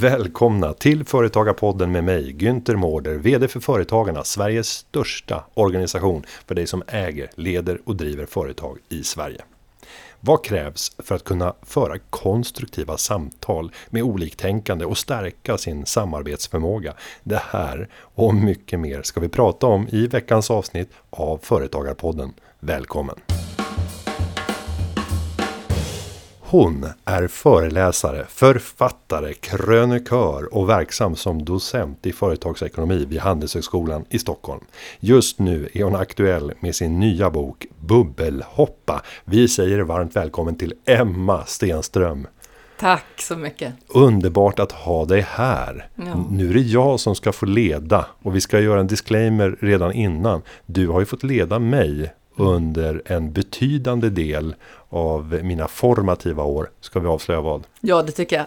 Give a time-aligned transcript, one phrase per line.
[0.00, 6.66] Välkomna till Företagarpodden med mig, Günther Mårder, VD för Företagarna, Sveriges största organisation för dig
[6.66, 9.42] som äger, leder och driver företag i Sverige.
[10.20, 16.94] Vad krävs för att kunna föra konstruktiva samtal med oliktänkande och stärka sin samarbetsförmåga?
[17.22, 22.32] Det här och mycket mer ska vi prata om i veckans avsnitt av Företagarpodden.
[22.60, 23.16] Välkommen!
[26.50, 34.64] Hon är föreläsare, författare, krönikör och verksam som docent i företagsekonomi vid Handelshögskolan i Stockholm.
[35.00, 39.02] Just nu är hon aktuell med sin nya bok Bubbelhoppa.
[39.24, 42.26] Vi säger varmt välkommen till Emma Stenström.
[42.80, 43.74] Tack så mycket.
[43.88, 45.88] Underbart att ha dig här.
[45.94, 46.24] Ja.
[46.30, 49.92] Nu är det jag som ska få leda och vi ska göra en disclaimer redan
[49.92, 50.42] innan.
[50.66, 54.54] Du har ju fått leda mig under en betydande del
[54.88, 56.70] av mina formativa år.
[56.80, 57.66] Ska vi avslöja vad?
[57.80, 58.46] Ja, det tycker jag.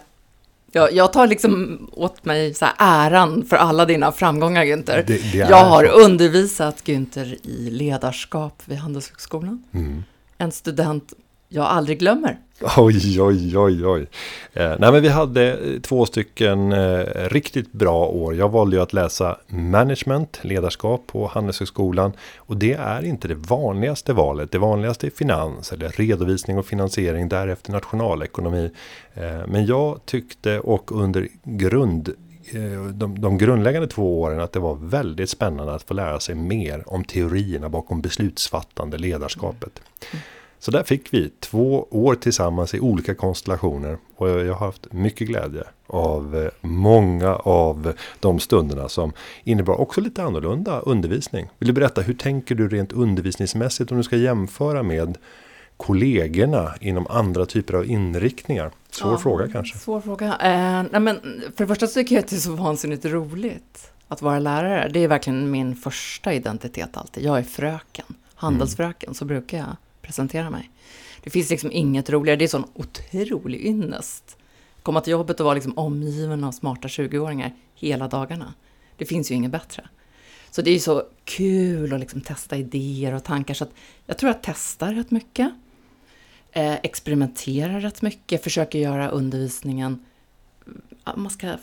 [0.75, 5.03] Jag, jag tar liksom åt mig så äran för alla dina framgångar, Günther.
[5.07, 5.91] Det, det jag har så.
[5.91, 9.63] undervisat Günther i ledarskap vid Handelshögskolan.
[9.71, 10.03] Mm.
[10.37, 11.13] En student
[11.49, 12.39] jag aldrig glömmer.
[12.77, 14.07] Oj, oj, oj, oj.
[14.53, 18.35] Eh, nej, men vi hade eh, två stycken eh, riktigt bra år.
[18.35, 22.11] Jag valde ju att läsa management, ledarskap på Handelshögskolan.
[22.37, 24.51] Och det är inte det vanligaste valet.
[24.51, 27.29] Det vanligaste är finans eller redovisning och finansiering.
[27.29, 28.71] Därefter nationalekonomi.
[29.13, 32.09] Eh, men jag tyckte och under grund
[32.53, 36.35] eh, de, de grundläggande två åren att det var väldigt spännande att få lära sig
[36.35, 39.81] mer om teorierna bakom beslutsfattande ledarskapet.
[40.11, 40.23] Mm.
[40.63, 43.97] Så där fick vi två år tillsammans i olika konstellationer.
[44.15, 50.01] Och jag har haft mycket glädje av eh, många av de stunderna som innebar också
[50.01, 51.49] lite annorlunda undervisning.
[51.59, 55.17] Vill du berätta, hur tänker du rent undervisningsmässigt om du ska jämföra med
[55.77, 58.71] kollegorna inom andra typer av inriktningar?
[58.89, 59.77] Svår ja, fråga kanske.
[59.77, 60.27] Svår fråga.
[60.27, 61.19] Eh, nej men
[61.55, 64.89] för det första så tycker jag att det är så vansinnigt roligt att vara lärare.
[64.93, 67.23] Det är verkligen min första identitet alltid.
[67.23, 69.15] Jag är fröken, handelsfröken, mm.
[69.15, 70.69] så brukar jag presentera mig.
[71.23, 74.37] Det finns liksom inget roligare, det är sån otrolig ynnest.
[74.83, 78.53] Komma till jobbet och vara liksom omgiven av smarta 20-åringar hela dagarna.
[78.97, 79.89] Det finns ju inget bättre.
[80.51, 83.53] Så det är ju så kul att liksom testa idéer och tankar.
[83.53, 83.71] Så att
[84.05, 85.51] jag tror jag testar rätt mycket.
[86.51, 89.99] Eh, experimenterar rätt mycket, försöker göra undervisningen
[91.15, 91.57] man ska,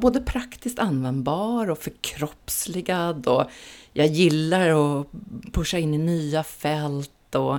[0.00, 3.26] både praktiskt användbar och förkroppsligad.
[3.26, 3.44] Och
[3.92, 5.06] jag gillar att
[5.52, 7.58] pusha in i nya fält och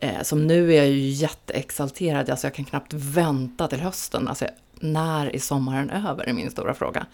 [0.00, 4.28] eh, som nu är jag ju jätteexalterad, alltså jag kan knappt vänta till hösten.
[4.28, 4.46] Alltså,
[4.80, 7.06] när är sommaren över, är min stora fråga.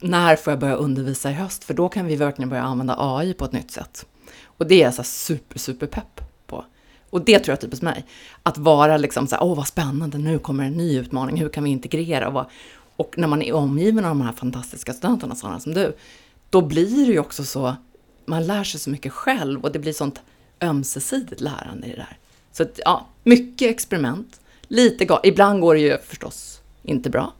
[0.00, 1.64] När får jag börja undervisa i höst?
[1.64, 4.06] För då kan vi verkligen börja använda AI på ett nytt sätt.
[4.44, 6.64] Och det är jag så super, super pepp på.
[7.10, 8.06] Och det tror jag är typiskt mig.
[8.42, 11.64] Att vara liksom så här, åh vad spännande, nu kommer en ny utmaning, hur kan
[11.64, 12.28] vi integrera?
[12.28, 12.46] Och,
[12.96, 15.96] och när man är omgiven av de här fantastiska studenterna, sådana som du,
[16.50, 17.76] då blir det ju också så,
[18.26, 20.20] man lär sig så mycket själv och det blir sånt
[20.64, 22.18] ömsesidigt lärande i det där.
[22.52, 24.40] Så att, ja, mycket experiment.
[24.62, 27.32] Lite Ibland går det ju förstås inte bra.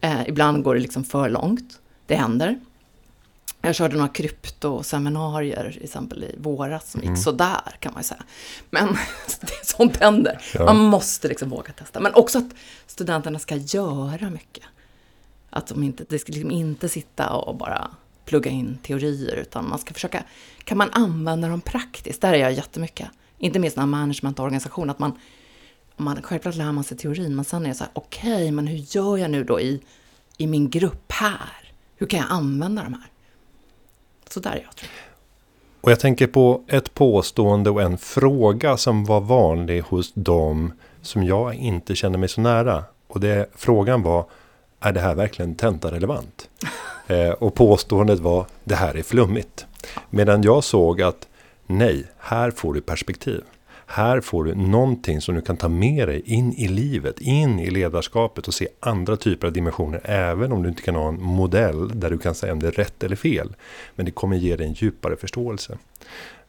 [0.00, 1.80] Eh, ibland går det liksom för långt.
[2.06, 2.60] Det händer.
[3.60, 7.20] Jag körde några kryptoseminarier till exempel i våras som gick mm.
[7.20, 8.22] sådär kan man ju säga.
[8.70, 8.86] Men
[9.40, 10.42] det sånt händer.
[10.54, 10.64] Ja.
[10.64, 12.00] Man måste liksom våga testa.
[12.00, 12.54] Men också att
[12.86, 14.64] studenterna ska göra mycket.
[15.50, 17.90] Att de inte, det ska liksom inte sitta och bara
[18.24, 20.24] plugga in teorier, utan man ska försöka,
[20.64, 22.20] kan man använda dem praktiskt?
[22.20, 23.08] Där är jag jättemycket.
[23.38, 25.18] Inte minst när managementorganisation, att man,
[25.96, 28.66] man, självklart lär man sig teorin, men sen är det så här, okej, okay, men
[28.66, 29.80] hur gör jag nu då i,
[30.36, 31.72] i min grupp här?
[31.96, 33.10] Hur kan jag använda de här?
[34.30, 35.14] Så där är jag, tror jag.
[35.80, 41.24] Och jag tänker på ett påstående och en fråga som var vanlig hos dem som
[41.24, 42.84] jag inte känner mig så nära.
[43.06, 44.26] Och det, frågan var,
[44.80, 46.48] är det här verkligen tentarelevant?
[47.06, 49.66] Eh, och påståendet var, det här är flummigt.
[50.10, 51.28] Medan jag såg att,
[51.66, 53.42] nej, här får du perspektiv.
[53.86, 57.70] Här får du någonting som du kan ta med dig in i livet, in i
[57.70, 60.00] ledarskapet och se andra typer av dimensioner.
[60.04, 62.72] Även om du inte kan ha en modell där du kan säga om det är
[62.72, 63.56] rätt eller fel.
[63.94, 65.78] Men det kommer ge dig en djupare förståelse.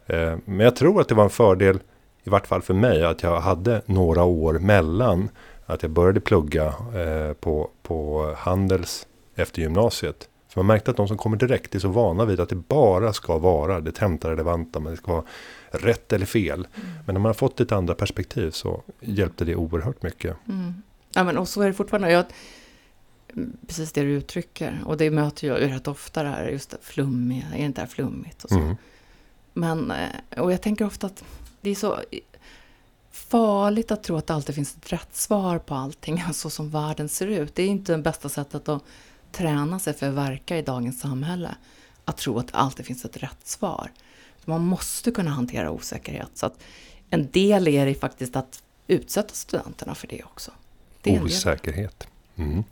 [0.06, 1.80] Eh, men jag tror att det var en fördel,
[2.24, 5.30] i vart fall för mig, att jag hade några år mellan
[5.66, 11.08] att jag började plugga eh, på, på Handels efter gymnasiet för man märkte att de
[11.08, 14.92] som kommer direkt är så vana vid att det bara ska vara det tentarelevanta, men
[14.92, 15.24] det ska vara
[15.72, 16.68] rätt eller fel.
[16.76, 16.88] Mm.
[17.06, 20.38] Men när man har fått ett andra perspektiv så hjälpte det oerhört mycket.
[20.50, 20.74] Mm.
[21.14, 22.12] Ja, men och så är det fortfarande.
[22.12, 22.26] Jag,
[23.68, 26.78] precis det du uttrycker, och det möter jag ju rätt ofta det här, just det
[26.82, 28.60] flummiga, är inte det här flummigt och så.
[28.60, 28.76] Mm.
[29.54, 31.24] Men, eh, och jag tänker ofta att
[31.62, 32.00] det är så,
[33.12, 37.10] farligt att tro att det alltid finns ett rätt svar på allting, så som världen
[37.10, 37.56] ser ut.
[37.56, 38.84] Det är inte det bästa sättet att
[39.38, 41.56] träna sig för att verka i dagens samhälle.
[42.06, 43.92] Att tro att det alltid finns ett rätt svar.
[44.46, 46.30] Man måste kunna hantera osäkerhet.
[46.34, 46.64] Så att
[47.10, 50.52] en del är det faktiskt att utsätta studenterna för det också.
[51.02, 52.08] Det Osäkerhet.
[52.36, 52.64] Mm.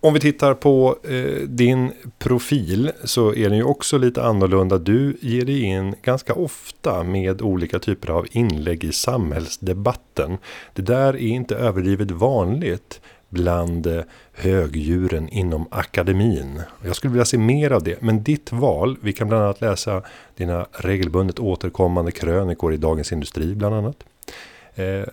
[0.00, 4.78] Om vi tittar på eh, din profil så är den ju också lite annorlunda.
[4.78, 10.38] Du ger dig in ganska ofta med olika typer av inlägg i samhällsdebatten.
[10.74, 14.02] Det där är inte överdrivet vanligt bland eh,
[14.32, 16.62] högdjuren inom akademin.
[16.84, 20.02] Jag skulle vilja se mer av det, men ditt val, vi kan bland annat läsa
[20.36, 24.04] dina regelbundet återkommande krönikor i Dagens Industri bland annat.
[24.74, 25.04] Eh,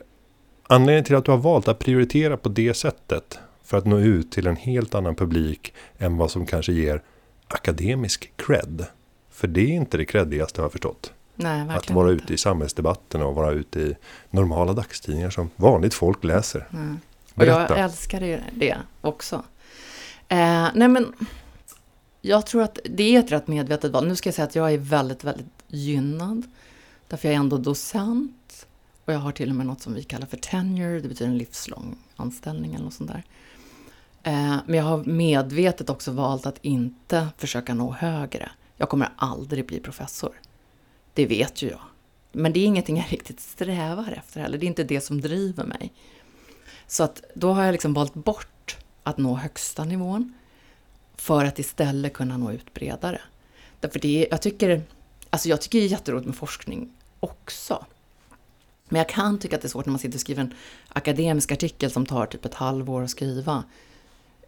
[0.64, 4.32] anledningen till att du har valt att prioritera på det sättet för att nå ut
[4.32, 7.02] till en helt annan publik än vad som kanske ger
[7.48, 8.86] akademisk cred.
[9.32, 11.12] För det är inte det creddigaste har jag förstått.
[11.36, 12.24] Nej, att vara inte.
[12.24, 13.96] ute i samhällsdebatten och vara ute i
[14.30, 16.68] normala dagstidningar som vanligt folk läser.
[16.74, 17.00] Mm.
[17.36, 19.44] Och jag älskar det också.
[20.28, 21.14] Eh, nej men,
[22.22, 24.08] jag tror att det är ett rätt medvetet val.
[24.08, 26.44] Nu ska jag säga att jag är väldigt, väldigt gynnad.
[27.08, 28.68] Därför jag är ändå docent.
[29.06, 31.00] Och jag har till och med något som vi kallar för tenure.
[31.00, 33.24] Det betyder en livslång anställning eller något sånt där.
[34.24, 38.52] Eh, men jag har medvetet också valt att inte försöka nå högre.
[38.78, 40.42] Jag kommer aldrig bli professor.
[41.14, 41.82] Det vet ju jag.
[42.32, 44.58] Men det är ingenting jag riktigt strävar efter heller.
[44.58, 45.94] Det är inte det som driver mig.
[46.88, 50.34] Så att då har jag liksom valt bort att nå högsta nivån
[51.16, 53.22] för att istället kunna nå ut bredare.
[53.80, 54.82] Därför det, jag tycker,
[55.30, 56.90] alltså jag tycker det är jätteroligt med forskning
[57.20, 57.86] också.
[58.90, 60.54] Men jag kan tycka att det är svårt när man sitter och skriver en
[60.90, 63.64] akademisk artikel som tar typ ett halvår att skriva.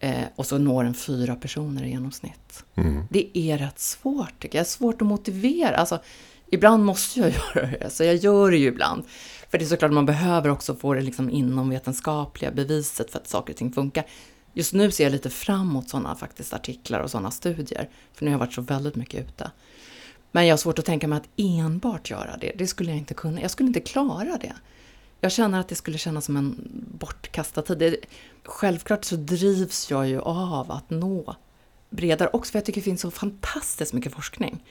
[0.00, 2.64] Eh, och så når den fyra personer i genomsnitt.
[2.74, 3.04] Mm.
[3.10, 4.64] Det är rätt svårt tycker jag.
[4.64, 5.76] Det är svårt att motivera.
[5.76, 6.00] Alltså,
[6.50, 9.04] ibland måste jag göra det, så jag gör det ju ibland.
[9.50, 13.52] För det är såklart man behöver också få det liksom inomvetenskapliga beviset för att saker
[13.52, 14.04] och ting funkar.
[14.52, 17.88] Just nu ser jag lite fram emot sådana faktiskt artiklar och sådana studier.
[18.14, 19.50] För nu har jag varit så väldigt mycket ute.
[20.32, 22.52] Men jag har svårt att tänka mig att enbart göra det.
[22.58, 23.40] Det skulle jag inte kunna.
[23.40, 24.52] Jag skulle inte klara det.
[25.20, 26.68] Jag känner att det skulle kännas som en
[26.98, 27.96] bortkastad tid.
[28.44, 31.36] Självklart så drivs jag ju av att nå
[31.90, 34.64] bredare också för jag tycker det finns så fantastiskt mycket forskning.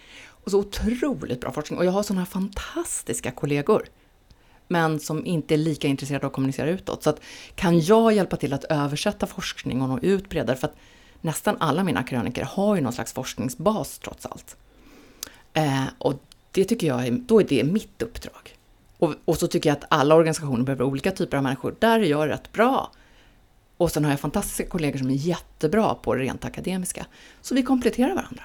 [0.48, 1.80] Och så otroligt bra forskning.
[1.80, 3.86] Och jag har sådana här fantastiska kollegor
[4.68, 7.04] men som inte är lika intresserade av att kommunicera utåt.
[7.04, 7.22] Så att,
[7.56, 10.58] kan jag hjälpa till att översätta forskning och nå ut bredare?
[10.58, 10.76] För att
[11.22, 14.58] nästan alla mina kröniker har ju någon slags forskningsbas trots allt.
[15.54, 16.14] Eh, och
[16.52, 18.58] det tycker jag är, då är det mitt uppdrag.
[18.98, 21.76] Och, och, så tycker jag att alla organisationer behöver olika typer av människor.
[21.80, 22.92] Där är jag rätt bra.
[23.78, 27.06] Och sen har jag fantastiska kollegor som är jättebra på det rent akademiska.
[27.42, 28.44] Så vi kompletterar varandra.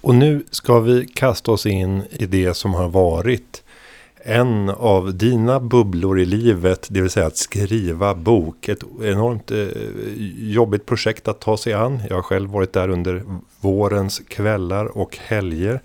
[0.00, 3.62] Och nu ska vi kasta oss in i det som har varit
[4.22, 8.68] en av dina bubblor i livet, det vill säga att skriva bok.
[8.68, 9.66] Ett enormt eh,
[10.52, 12.00] jobbigt projekt att ta sig an.
[12.08, 13.22] Jag har själv varit där under
[13.60, 15.80] vårens kvällar och helger.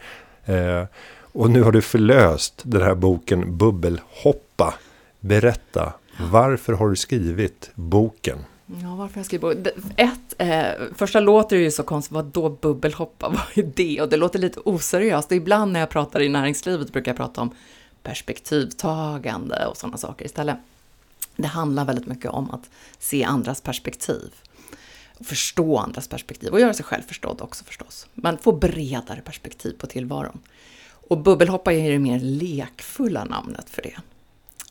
[0.46, 0.84] Eh,
[1.16, 4.74] och nu har du förlöst den här boken Bubbelhoppa.
[5.20, 5.94] Berätta,
[6.32, 8.38] varför har du skrivit boken?
[8.66, 9.74] Ja, varför jag skriver...
[9.98, 14.02] Ett, eh, första låter ju så konstigt, vad då bubbelhoppa, vad är det?
[14.02, 15.32] Och det låter lite oseriöst.
[15.32, 17.56] Ibland när jag pratar i näringslivet brukar jag prata om
[18.04, 20.58] perspektivtagande och sådana saker istället.
[21.36, 24.34] Det handlar väldigt mycket om att se andras perspektiv.
[25.22, 28.08] Förstå andras perspektiv och göra sig själv förstådd också förstås.
[28.14, 30.40] Men få bredare perspektiv på tillvaron.
[31.08, 33.98] Och bubbelhoppa är det mer lekfulla namnet för det.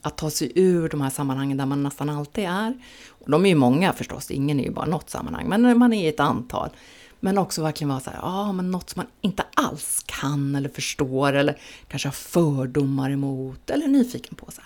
[0.03, 2.75] Att ta sig ur de här sammanhangen där man nästan alltid är.
[3.09, 6.05] Och de är ju många förstås, ingen är ju bara något sammanhang, men man är
[6.05, 6.71] i ett antal.
[7.21, 10.55] Men också verkligen vara så här, ja ah, men något som man inte alls kan
[10.55, 14.51] eller förstår eller kanske har fördomar emot eller är nyfiken på.
[14.51, 14.63] Så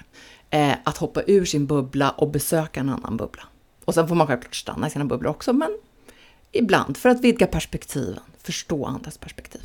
[0.50, 3.42] eh, att hoppa ur sin bubbla och besöka en annan bubbla.
[3.84, 5.78] Och sen får man självklart stanna i sina bubblor också, men
[6.52, 9.62] ibland för att vidga perspektiven, förstå andras perspektiv.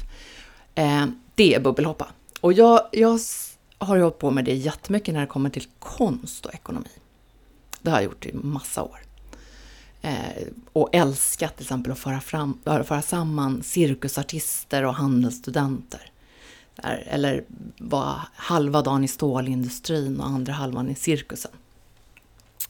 [0.75, 2.07] Eh, det är bubbelhoppa.
[2.41, 3.19] Och jag, jag
[3.85, 6.89] har jag hållit på med det jättemycket när det kommer till konst och ekonomi.
[7.81, 8.99] Det har jag gjort i massa år.
[10.01, 16.11] Eh, och älskat till exempel att föra, fram, föra samman cirkusartister och handelsstudenter.
[16.75, 17.43] Där, eller
[17.77, 21.51] vara halva dagen i stålindustrin och andra halvan i cirkusen.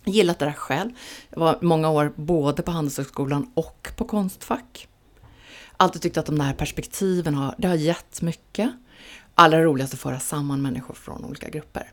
[0.03, 0.91] Jag gillat det där själv.
[1.30, 4.88] Jag var många år både på Handelshögskolan och på Konstfack.
[5.77, 8.72] Alltid tyckt att de där perspektiven har, det har gett mycket.
[9.36, 11.92] Allra roligast att föra samman människor från olika grupper.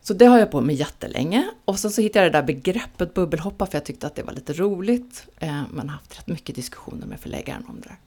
[0.00, 1.50] Så det har jag på med jättelänge.
[1.64, 4.32] Och sen så hittade jag det där begreppet bubbelhoppa för jag tyckte att det var
[4.32, 5.26] lite roligt.
[5.36, 7.98] Eh, men haft rätt mycket diskussioner med förläggaren om det där.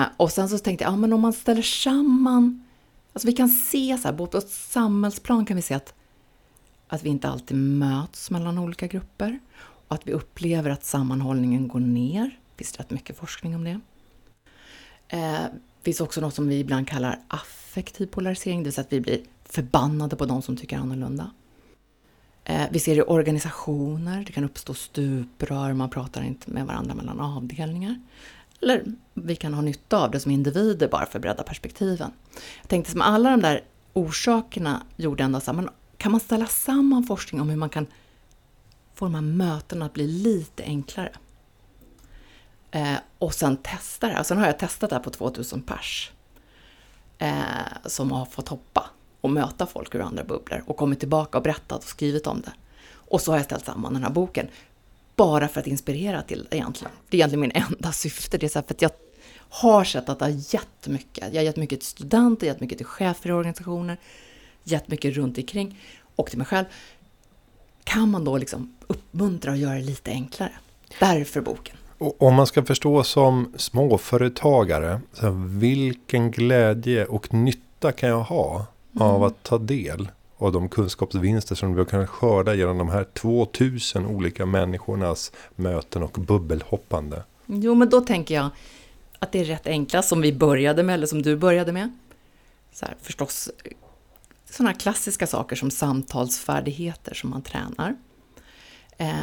[0.00, 2.64] Eh, och sen så tänkte jag, ja men om man ställer samman,
[3.12, 5.94] alltså vi kan se så här, på ett samhällsplan kan vi se att
[6.88, 9.38] att vi inte alltid möts mellan olika grupper
[9.88, 12.24] och att vi upplever att sammanhållningen går ner.
[12.24, 13.80] Det finns rätt mycket forskning om det.
[15.08, 15.50] Eh, det
[15.82, 19.20] finns också något som vi ibland kallar affektiv polarisering, det vill säga att vi blir
[19.44, 21.30] förbannade på de som tycker annorlunda.
[22.44, 26.94] Eh, vi ser det i organisationer, det kan uppstå stuprör, man pratar inte med varandra
[26.94, 28.00] mellan avdelningar.
[28.62, 32.10] Eller vi kan ha nytta av det som individer bara för att bredda perspektiven.
[32.60, 36.46] Jag tänkte som alla de där orsakerna gjorde ändå så här, men kan man ställa
[36.46, 37.86] samman forskning om hur man kan
[38.94, 41.12] få de här mötena att bli lite enklare?
[42.70, 44.20] Eh, och sen testa det.
[44.20, 46.10] Och sen har jag testat det här på 2000 pers.
[47.18, 47.32] Eh,
[47.86, 51.82] som har fått hoppa och möta folk ur andra bubblor och kommit tillbaka och berättat
[51.82, 52.52] och skrivit om det.
[52.92, 54.48] Och så har jag ställt samman den här boken.
[55.16, 56.92] Bara för att inspirera till det egentligen.
[57.08, 58.38] Det är egentligen min enda syfte.
[58.38, 58.90] Det är så för att jag
[59.48, 61.24] har sett att det har gett mycket.
[61.32, 63.96] Jag har gett mycket till studenter, gett mycket till chefer i organisationer,
[64.64, 65.80] gett mycket runt omkring
[66.16, 66.64] och till mig själv.
[67.84, 70.52] Kan man då liksom uppmuntra och göra det lite enklare?
[71.00, 71.76] Därför boken.
[71.98, 78.66] Och om man ska förstå som småföretagare, så vilken glädje och nytta kan jag ha
[78.96, 79.08] mm.
[79.08, 84.06] av att ta del av de kunskapsvinster som vi kan skörda genom de här 2000
[84.06, 87.22] olika människornas möten och bubbelhoppande?
[87.46, 88.48] Jo, men då tänker jag
[89.18, 91.98] att det är rätt enkla som vi började med, eller som du började med.
[92.72, 93.50] Så här, förstås
[94.50, 97.96] sådana klassiska saker som samtalsfärdigheter som man tränar.
[98.96, 99.14] Eh,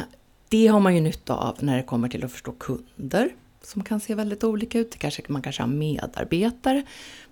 [0.48, 3.30] det har man ju nytta av när det kommer till att förstå kunder
[3.62, 4.98] som kan se väldigt olika ut.
[4.98, 6.82] Kanske, man kanske har medarbetare,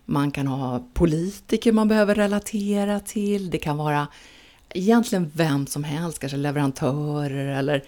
[0.05, 3.51] man kan ha politiker man behöver relatera till.
[3.51, 4.09] Det kan vara
[4.71, 7.85] egentligen vem som helst, kanske leverantörer eller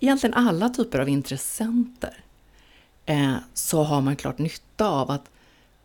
[0.00, 2.24] egentligen alla typer av intressenter.
[3.06, 5.30] Eh, så har man klart nytta av att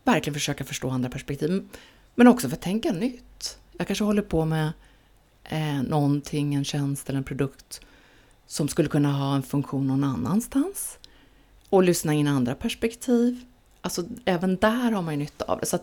[0.04, 1.68] verkligen försöka förstå andra perspektiv.
[2.14, 3.58] Men också för att tänka nytt.
[3.78, 4.72] Jag kanske håller på med
[5.44, 7.80] eh, någonting, en tjänst eller en produkt
[8.50, 10.98] som skulle kunna ha en funktion någon annanstans.
[11.68, 13.44] Och lyssna in andra perspektiv.
[13.80, 15.66] Alltså även där har man ju nytta av det.
[15.66, 15.78] Så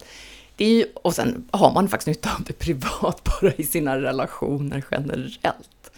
[0.55, 4.01] det är ju, och sen har man faktiskt nytta av det privat, bara i sina
[4.01, 5.91] relationer generellt.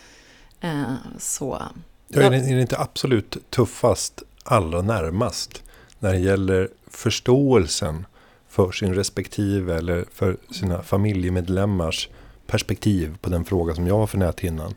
[0.62, 1.62] Eh, så...
[2.08, 5.64] Ja, är, det, är det inte absolut tuffast allra närmast
[6.00, 8.06] när det gäller förståelsen
[8.50, 12.10] för sin respektive eller för sina familjemedlemmars
[12.48, 14.74] perspektiv på den fråga som jag har för näthinnan.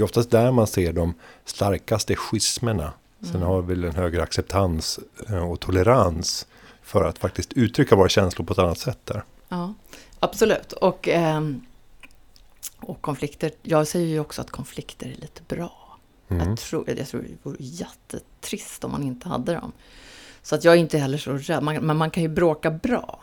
[0.00, 1.14] Det är oftast där man ser de
[1.44, 2.92] starkaste schismerna.
[3.20, 3.42] Sen mm.
[3.42, 6.46] har vi väl en högre acceptans eh, och tolerans
[6.82, 9.24] för att faktiskt uttrycka våra känslor på ett annat sätt där.
[9.48, 9.74] Ja,
[10.20, 10.72] absolut.
[10.72, 11.60] Och, ehm,
[12.80, 15.98] och konflikter, jag säger ju också att konflikter är lite bra.
[16.28, 16.48] Mm.
[16.48, 19.72] Jag, tror, jag tror det vore jättetrist om man inte hade dem.
[20.42, 23.20] Så att jag är inte heller så rädd, man, men man kan ju bråka bra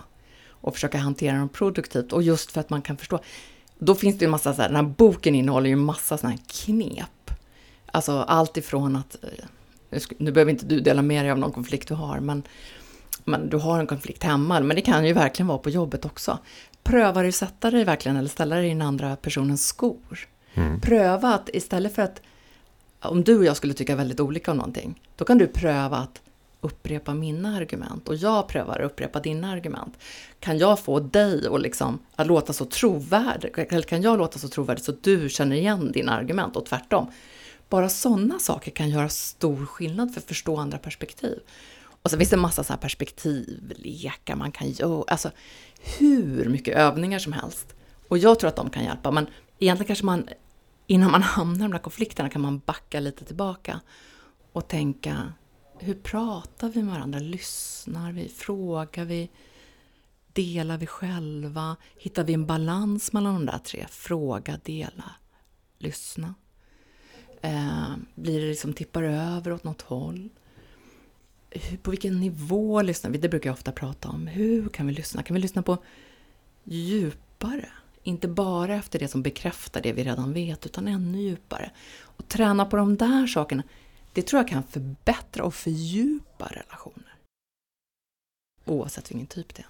[0.50, 2.14] och försöka hantera dem produktivt.
[2.14, 3.20] Och just för att man kan förstå,
[3.80, 6.18] då finns det ju en massa så här, den här boken innehåller ju en massa
[6.18, 7.32] sådana här knep.
[7.86, 9.18] Alltså allt ifrån att,
[9.92, 12.44] eh, nu behöver inte du dela med dig av någon konflikt du har, men,
[13.24, 16.40] men du har en konflikt hemma, men det kan ju verkligen vara på jobbet också.
[16.84, 20.28] Pröva du sätta dig verkligen eller ställa dig i den andra personens skor.
[20.54, 20.82] Mm.
[20.82, 22.22] Pröva att istället för att,
[23.02, 26.22] om du och jag skulle tycka väldigt olika om någonting, då kan du pröva att
[26.62, 29.98] upprepa mina argument och jag prövar att upprepa dina argument.
[30.40, 33.52] Kan jag få dig att, liksom, att låta så trovärdig?
[33.58, 37.12] Eller kan jag låta så trovärdig så du känner igen dina argument och tvärtom?
[37.70, 41.40] Bara sådana saker kan göra stor skillnad för att förstå andra perspektiv.
[42.02, 45.04] Och så finns det en massa så här perspektivlekar man kan göra.
[45.08, 45.32] Alltså
[46.00, 47.76] hur mycket övningar som helst.
[48.08, 49.12] Och jag tror att de kan hjälpa.
[49.12, 49.28] Men
[49.60, 50.30] egentligen kanske man,
[50.88, 53.80] innan man hamnar i de där konflikterna, kan man backa lite tillbaka
[54.52, 55.34] och tänka
[55.80, 57.20] hur pratar vi med varandra?
[57.20, 58.30] Lyssnar vi?
[58.30, 59.30] Frågar vi?
[60.34, 61.76] Delar vi själva?
[61.98, 63.86] Hittar vi en balans mellan de där tre?
[63.90, 65.12] Fråga, dela,
[65.78, 66.34] lyssna.
[67.42, 70.30] Eh, blir det liksom tippar över åt något håll?
[71.50, 73.18] Hur, på vilken nivå lyssnar vi?
[73.18, 74.28] Det brukar jag ofta prata om.
[74.28, 75.24] Hur kan vi lyssna?
[75.24, 75.78] Kan vi lyssna på
[76.64, 77.70] djupare?
[78.04, 81.72] Inte bara efter det som bekräftar det vi redan vet, utan ännu djupare.
[82.00, 83.64] Och träna på de där sakerna
[84.18, 87.16] det tror jag kan förbättra och fördjupa relationer.
[88.66, 89.68] Oavsett vilken typ det är.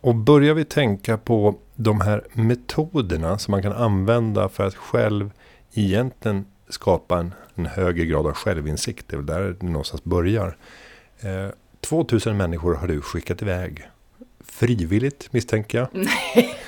[0.00, 5.30] Och börjar vi tänka på de här metoderna som man kan använda för att själv
[5.74, 9.08] egentligen skapa en, en högre grad av självinsikt.
[9.08, 10.56] Det är väl där det någonstans börjar.
[11.20, 11.48] Eh,
[11.80, 13.88] 2000 människor har du skickat iväg.
[14.40, 15.88] Frivilligt misstänker jag.
[16.34, 16.58] Nej,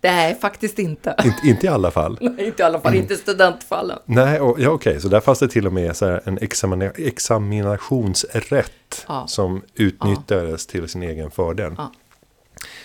[0.00, 1.14] Nej, faktiskt inte.
[1.24, 2.18] Inte, inte i alla fall?
[2.20, 3.02] Nej, inte i alla fall, mm.
[3.02, 3.98] inte studentfallen.
[4.04, 9.04] Nej, och, ja, okej, så där fanns det till och med så en examina, examinationsrätt
[9.08, 9.26] ja.
[9.26, 10.72] som utnyttjades ja.
[10.72, 11.74] till sin egen fördel.
[11.78, 11.92] Ja.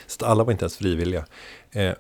[0.08, 1.26] Så alla var inte ens frivilliga.
[1.72, 1.92] Eh,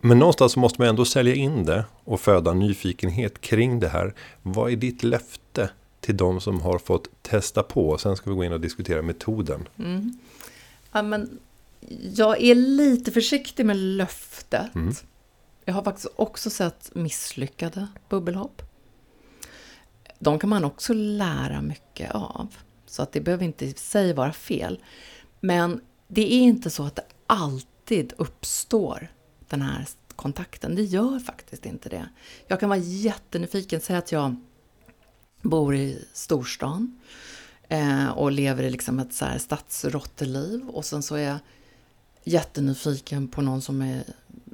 [0.00, 4.14] Men någonstans måste man ändå sälja in det och föda nyfikenhet kring det här.
[4.42, 5.70] Vad är ditt löfte
[6.00, 7.98] till de som har fått testa på?
[7.98, 9.68] Sen ska vi gå in och diskutera metoden.
[9.78, 10.18] Mm.
[10.92, 11.38] Ja, men
[12.14, 14.74] jag är lite försiktig med löftet.
[14.74, 14.94] Mm.
[15.64, 18.62] Jag har faktiskt också sett misslyckade bubbelhopp.
[20.18, 22.56] De kan man också lära mycket av.
[22.86, 24.84] Så att det behöver inte i sig vara fel.
[25.40, 29.08] Men det är inte så att det alltid uppstår
[29.48, 30.74] den här kontakten.
[30.74, 32.08] Det gör faktiskt inte det.
[32.46, 33.80] Jag kan vara jättenyfiken.
[33.80, 34.36] Säg att jag
[35.42, 37.00] bor i storstan
[37.68, 41.38] eh, och lever i liksom ett så här stadsrotteliv och sen så är jag
[42.24, 44.04] jättenyfiken på någon som är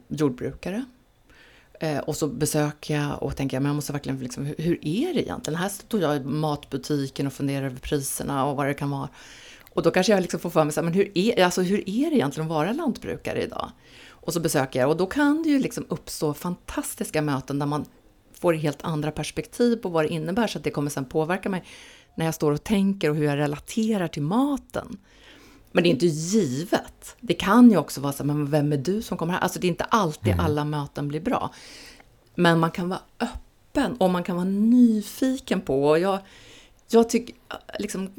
[0.09, 0.85] jordbrukare.
[1.81, 5.15] Eh, och så besöker jag och tänker men jag måste verkligen liksom, hur, hur är
[5.15, 5.59] det egentligen?
[5.59, 9.09] Här står jag i matbutiken och funderar över priserna och vad det kan vara.
[9.75, 11.89] Och då kanske jag liksom får för mig, så här, men hur är, alltså, hur
[11.89, 13.71] är det egentligen att vara lantbrukare idag?
[14.09, 17.85] Och så besöker jag och då kan det ju liksom uppstå fantastiska möten där man
[18.41, 21.65] får helt andra perspektiv på vad det innebär så att det kommer sen påverka mig
[22.15, 24.99] när jag står och tänker och hur jag relaterar till maten.
[25.75, 27.17] Men det är inte givet.
[27.21, 29.41] Det kan ju också vara så men vem är du som kommer här?
[29.41, 30.45] Alltså det är inte alltid mm.
[30.45, 31.51] alla möten blir bra.
[32.35, 36.19] Men man kan vara öppen och man kan vara nyfiken på, och jag,
[36.89, 37.35] jag tycker
[37.79, 38.11] liksom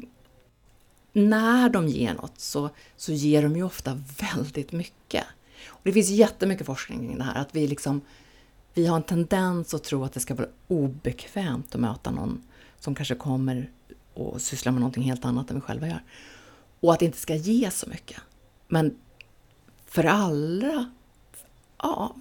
[1.12, 5.24] när de ger något så, så ger de ju ofta väldigt mycket.
[5.66, 8.00] Och det finns jättemycket forskning kring det här, att vi liksom
[8.74, 12.42] vi har en tendens att tro att det ska vara obekvämt att möta någon
[12.78, 13.70] som kanske kommer
[14.14, 16.02] och sysslar med någonting helt annat än vi själva gör.
[16.86, 18.20] Och att det inte ska ge så mycket.
[18.68, 18.98] Men
[19.86, 20.90] för allra,
[21.78, 22.16] ja,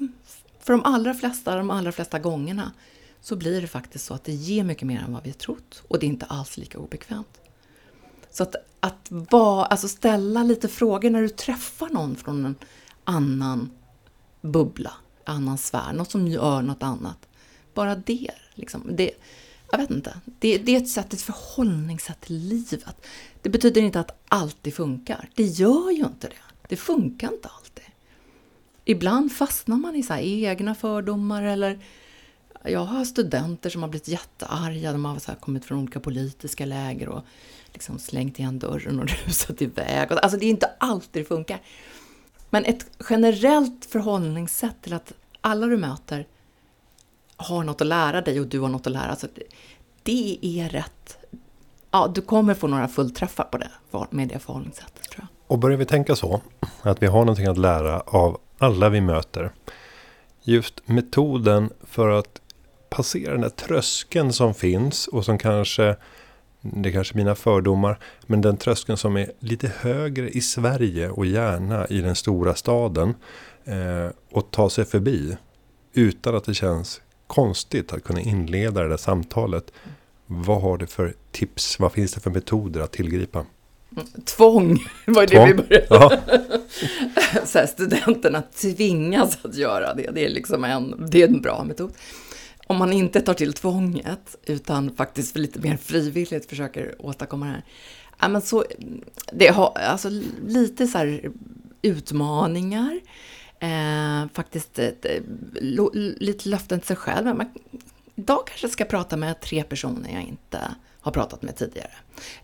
[0.60, 2.72] för de allra flesta, de allra flesta gångerna
[3.22, 5.84] så blir det faktiskt så att det ger mycket mer än vad vi har trott.
[5.88, 7.42] Och det är inte alls lika obekvämt.
[8.32, 12.56] Så att, att var, alltså ställa lite frågor när du träffar någon från en
[13.04, 13.72] annan
[14.42, 14.94] bubbla,
[15.24, 17.28] annan sfär, något som gör något annat.
[17.74, 18.84] Bara det, liksom.
[18.96, 19.12] det
[19.72, 20.18] jag vet inte.
[20.40, 23.08] Det, det, är ett sätt, ett förhållningssätt till livet.
[23.42, 25.30] Det betyder inte att alltid funkar.
[25.36, 26.68] Det gör ju inte det.
[26.70, 27.86] Det funkar inte alltid.
[28.86, 31.80] Ibland fastnar man i så egna fördomar eller
[32.64, 34.92] jag har studenter som har blivit jättearga.
[34.92, 37.26] De har så kommit från olika politiska läger och
[37.74, 40.12] liksom slängt igen dörren och rusat iväg.
[40.12, 41.62] Alltså det är inte alltid det funkar.
[42.50, 46.28] Men ett generellt förhållningssätt till att alla du möter
[47.38, 49.10] har något att lära dig och du har något att lära.
[49.10, 49.28] Alltså,
[50.04, 51.18] det är rätt.
[51.92, 53.72] Ja, du kommer få några fullträffar på det
[54.10, 55.28] med det förhållningssättet tror jag.
[55.48, 56.42] Och börjar vi tänka så,
[56.82, 59.52] att vi har någonting att lära av alla vi möter.
[60.44, 62.42] Just metoden för att
[62.90, 65.96] passera den där tröskeln som finns och som kanske
[66.74, 71.26] det är kanske mina fördomar, men den tröskeln som är lite högre i Sverige och
[71.26, 73.16] gärna i den stora staden
[73.64, 75.38] eh, och ta sig förbi
[75.94, 79.72] utan att det känns konstigt att kunna inleda det där samtalet.
[80.28, 81.80] Vad har du för tips?
[81.80, 83.46] Vad finns det för metoder att tillgripa?
[84.26, 85.88] Tvång var det vi började.
[85.90, 86.20] Ja.
[87.46, 90.12] så här, studenterna tvingas att göra det.
[90.14, 91.94] Det är, liksom en, det är en bra metod.
[92.68, 97.64] Om man inte tar till tvånget utan faktiskt lite mer frivilligt försöker åstadkomma det här.
[98.20, 98.66] Ja, men så,
[99.34, 100.10] det har alltså
[100.48, 101.32] lite så här
[101.82, 103.00] utmaningar.
[103.66, 104.92] Eh, faktiskt eh,
[105.62, 107.36] lo, lite löften till sig själv.
[107.36, 107.50] Men
[108.16, 110.60] idag kanske ska prata med tre personer jag inte
[111.02, 111.92] har pratat med tidigare.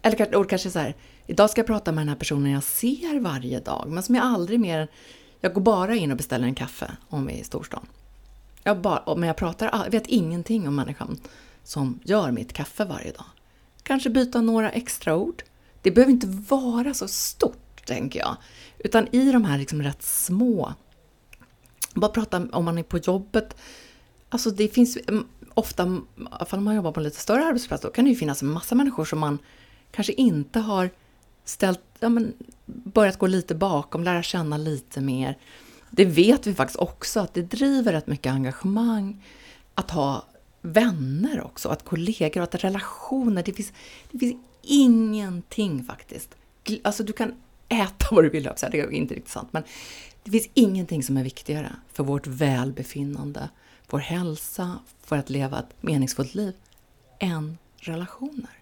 [0.02, 0.96] Eller kanske så här,
[1.28, 4.26] idag ska jag prata med den här personen jag ser varje dag, men som jag
[4.26, 4.88] aldrig mer...
[5.44, 7.86] Jag går bara in och beställer en kaffe om vi är i storstan.
[8.64, 11.20] Jag bara, men jag pratar, jag vet ingenting om människan
[11.64, 13.26] som gör mitt kaffe varje dag.
[13.84, 15.44] Kanske byta några extra ord.
[15.82, 18.38] Det behöver inte vara så stort, tänker jag.
[18.80, 20.74] Utan i de här liksom rätt små
[21.94, 23.56] bara prata om man är på jobbet.
[24.30, 27.46] Alltså det finns mm, ofta, i alla fall om man jobbar på en lite större
[27.46, 29.40] arbetsplats, då kan det ju finnas en massa människor som man
[29.92, 30.90] kanske inte har
[31.46, 32.34] ställt, ja men
[32.66, 35.38] börjat gå lite bakom, lära känna lite mer.
[35.90, 39.24] Det vet vi faktiskt också att det driver rätt mycket engagemang
[39.76, 40.26] att ha
[40.62, 43.44] vänner också, att kollegor, att relationer.
[43.44, 43.74] Det finns,
[44.12, 46.36] det finns ingenting faktiskt.
[46.84, 47.34] Alltså du kan
[47.70, 49.64] äta vad du vill, det är inte riktigt sant, men
[50.24, 53.50] det finns ingenting som är viktigare för vårt välbefinnande,
[53.90, 56.54] vår hälsa, för att leva ett meningsfullt liv,
[57.20, 58.60] än relationer.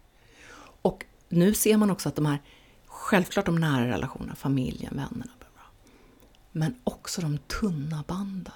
[0.82, 2.42] Och nu ser man också att de här,
[2.86, 5.32] självklart de nära relationerna, familjen, vännerna,
[6.52, 8.54] men också de tunna banden.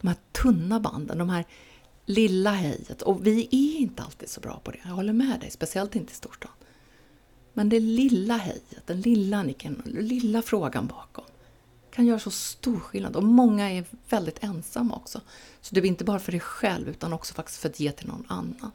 [0.00, 1.44] De här tunna banden, de här
[2.06, 3.02] lilla hejet.
[3.02, 6.12] Och vi är inte alltid så bra på det, jag håller med dig, speciellt inte
[6.12, 6.50] i storstan.
[7.52, 11.24] Men det lilla hejet, den lilla nicken, den lilla frågan bakom
[11.94, 13.16] kan göra så stor skillnad.
[13.16, 15.20] Och många är väldigt ensamma också.
[15.60, 18.08] Så det är inte bara för dig själv utan också faktiskt för att ge till
[18.08, 18.70] någon annan.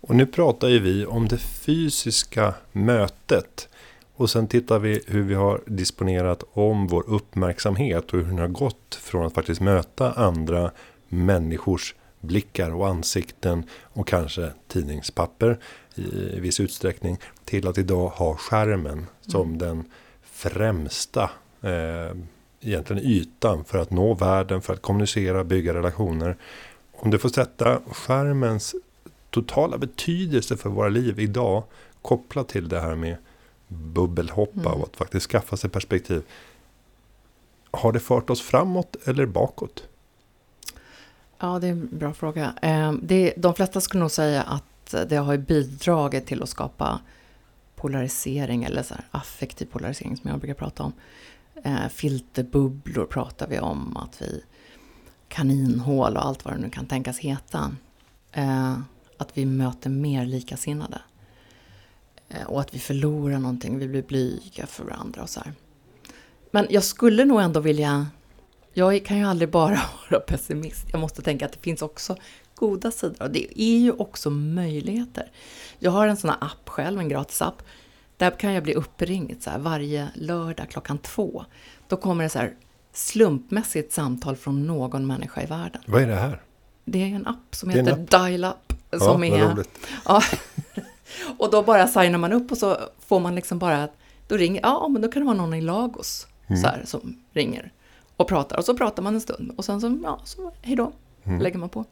[0.00, 3.68] Och nu pratar ju vi om det fysiska mötet.
[4.16, 8.48] Och sen tittar vi hur vi har disponerat om vår uppmärksamhet och hur den har
[8.48, 10.70] gått från att faktiskt möta andra
[11.08, 15.58] människors blickar och ansikten och kanske tidningspapper
[15.94, 19.58] i viss utsträckning till att idag ha skärmen som mm.
[19.58, 19.84] den
[20.22, 21.30] främsta
[21.62, 22.16] eh,
[22.60, 26.36] egentligen ytan för att nå världen, för att kommunicera, bygga relationer.
[26.92, 28.74] Om du får sätta skärmens
[29.30, 31.64] totala betydelse för våra liv idag
[32.02, 33.16] kopplat till det här med
[33.68, 34.72] bubbelhoppa mm.
[34.72, 36.22] och att faktiskt skaffa sig perspektiv.
[37.70, 39.84] Har det fört oss framåt eller bakåt?
[41.38, 42.54] Ja, det är en bra fråga.
[42.62, 47.00] Eh, det, de flesta skulle nog säga att det har bidragit till att skapa
[47.76, 50.92] polarisering eller så affektiv polarisering som jag brukar prata om.
[51.64, 54.42] Eh, filterbubblor pratar vi om, att vi
[55.28, 57.76] kaninhål och allt vad det nu kan tänkas heta.
[58.32, 58.78] Eh,
[59.16, 61.00] att vi möter mer likasinnade.
[62.28, 65.52] Eh, och att vi förlorar någonting, vi blir blyga för varandra och så här.
[66.50, 68.06] Men jag skulle nog ändå vilja...
[68.72, 70.86] Jag kan ju aldrig bara vara pessimist.
[70.92, 72.16] Jag måste tänka att det finns också
[72.54, 73.22] goda sidor.
[73.22, 75.32] Och det är ju också möjligheter.
[75.78, 77.62] Jag har en sån här app själv, en gratis app.
[78.20, 81.44] Där kan jag bli uppringd så här, varje lördag klockan två.
[81.88, 82.54] Då kommer det så här
[82.92, 85.82] slumpmässigt samtal från någon människa i världen.
[85.86, 86.42] Vad är det här?
[86.84, 88.72] Det är en app som heter Dial-Up.
[88.98, 89.78] Som ja, är, roligt.
[90.04, 90.22] Ja,
[91.38, 93.88] och då bara signar man upp och så får man liksom bara,
[94.28, 96.62] då ringer, ja men då kan det vara någon i Lagos mm.
[96.62, 97.72] så här, som ringer
[98.16, 98.58] och pratar.
[98.58, 100.92] Och så pratar man en stund och sen så, ja, så hej då,
[101.24, 101.40] mm.
[101.40, 101.84] lägger man på.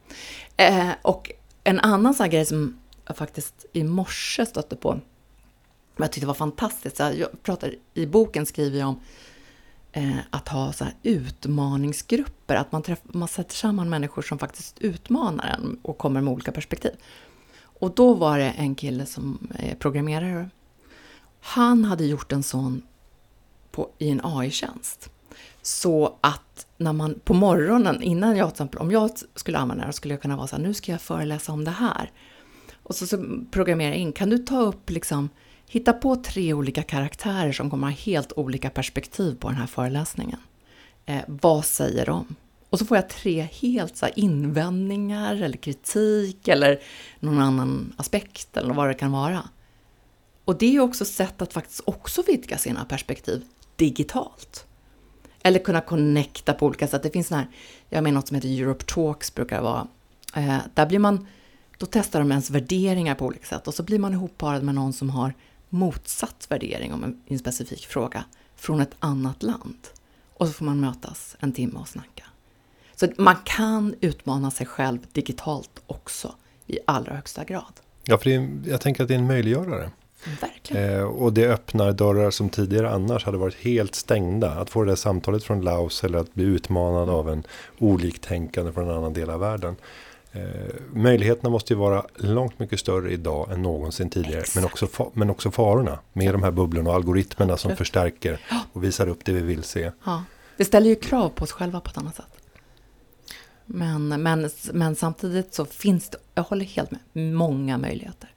[0.57, 1.31] Eh, och
[1.65, 5.01] en annan sån här grej som jag faktiskt i morse stötte på,
[6.05, 9.01] jag tyckte det var fantastiskt, jag pratar, i boken skriver jag om
[9.93, 15.47] eh, att ha så utmaningsgrupper, att man, träff, man sätter samman människor som faktiskt utmanar
[15.47, 16.93] en och kommer med olika perspektiv.
[17.61, 20.51] Och då var det en kille som är programmerare.
[21.41, 22.83] Han hade gjort en sån
[23.71, 25.11] på, i en AI-tjänst.
[25.63, 29.93] Så att när man på morgonen, innan jag till exempel, om jag skulle använda den,
[29.93, 32.11] skulle jag kunna vara så här, nu ska jag föreläsa om det här.
[32.83, 35.29] Och så, så programmerar jag in, kan du ta upp liksom,
[35.69, 40.41] hitta på tre olika karaktärer som kommer ha helt olika perspektiv på den här föreläsningen.
[41.07, 42.35] Eh, vad säger de?
[42.71, 46.81] Och så får jag tre helt så invändningar eller kritik eller
[47.21, 49.49] någon annan aspekt eller vad det kan vara.
[50.45, 53.45] Och det är ju också ett sätt att faktiskt också vidga sina perspektiv
[53.77, 54.67] digitalt.
[55.43, 57.03] Eller kunna connecta på olika sätt.
[57.03, 57.47] Det finns här,
[57.89, 59.87] jag menar något som heter Europe Talks brukar det vara.
[60.35, 61.27] Eh, där blir man,
[61.79, 64.93] då testar de ens värderingar på olika sätt och så blir man ihopparad med någon
[64.93, 65.35] som har
[65.69, 68.25] motsatt värdering om en, en specifik fråga
[68.57, 69.89] från ett annat land.
[70.35, 72.25] Och så får man mötas en timme och snacka.
[72.95, 76.35] Så man kan utmana sig själv digitalt också
[76.67, 77.81] i allra högsta grad.
[78.05, 79.91] Ja, för är, jag tänker att det är en möjliggörare.
[80.41, 80.91] Verkligen.
[80.91, 84.51] Eh, och det öppnar dörrar som tidigare annars hade varit helt stängda.
[84.51, 87.43] Att få det där samtalet från Laos eller att bli utmanad av en
[87.79, 89.77] oliktänkande från en annan del av världen.
[90.33, 94.45] Eh, möjligheterna måste ju vara långt mycket större idag än någonsin tidigare.
[94.55, 98.41] Men också, men också farorna med de här bubblorna och algoritmerna som förstärker
[98.73, 99.93] och visar upp det vi vill se.
[100.05, 100.25] Ja.
[100.57, 102.27] Det ställer ju krav på oss själva på ett annat sätt.
[103.67, 107.01] Men, men, men samtidigt så finns det, jag håller helt med,
[107.35, 108.29] många möjligheter.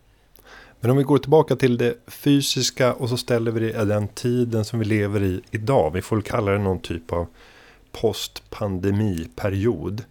[0.79, 4.07] Men om vi går tillbaka till det fysiska och så ställer vi det i den
[4.07, 5.91] tiden som vi lever i idag.
[5.93, 7.27] Vi får kalla det någon typ av
[7.91, 10.03] postpandemiperiod.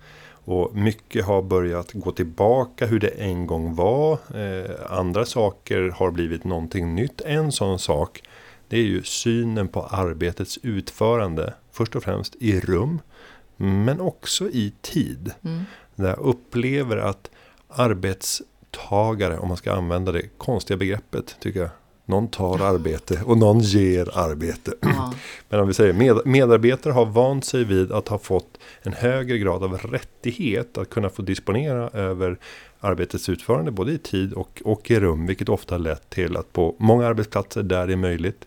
[0.45, 4.13] Och mycket har börjat gå tillbaka hur det en gång var.
[4.13, 7.21] Eh, andra saker har blivit någonting nytt.
[7.21, 8.23] En sån sak
[8.69, 11.55] det är ju synen på arbetets utförande.
[11.73, 13.01] Först och främst i rum.
[13.57, 15.33] Men också i tid.
[15.45, 15.65] Mm.
[15.95, 17.31] Där jag upplever att
[17.69, 21.71] arbetstagare, om man ska använda det konstiga begreppet, tycker jag.
[22.11, 24.73] Någon tar arbete och någon ger arbete.
[24.81, 25.15] Ja.
[25.49, 29.39] Men om vi säger med, medarbetare har vant sig vid att ha fått en högre
[29.39, 32.39] grad av rättighet att kunna få disponera över
[32.81, 35.27] arbetets utförande både i tid och, och i rum.
[35.27, 38.47] Vilket ofta har lett till att på många arbetsplatser där det är möjligt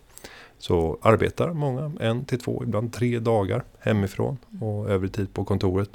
[0.58, 5.90] så arbetar många en till två, ibland tre dagar hemifrån och övrig tid på kontoret.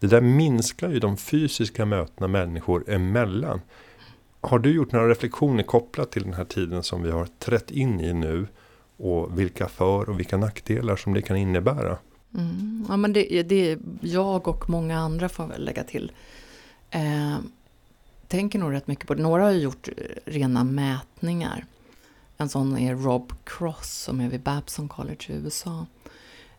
[0.00, 3.60] Det där minskar ju de fysiska mötena människor emellan.
[4.40, 8.00] Har du gjort några reflektioner kopplat till den här tiden som vi har trätt in
[8.00, 8.46] i nu?
[8.96, 11.98] Och vilka för och vilka nackdelar som det kan innebära?
[12.34, 16.12] Mm, ja, men det, det jag och många andra får väl lägga till.
[16.90, 17.38] Eh,
[18.28, 19.22] tänker nog rätt mycket på det.
[19.22, 19.88] Några har ju gjort
[20.24, 21.66] rena mätningar
[22.40, 25.86] en sån är Rob Cross som är vid Babson College i USA.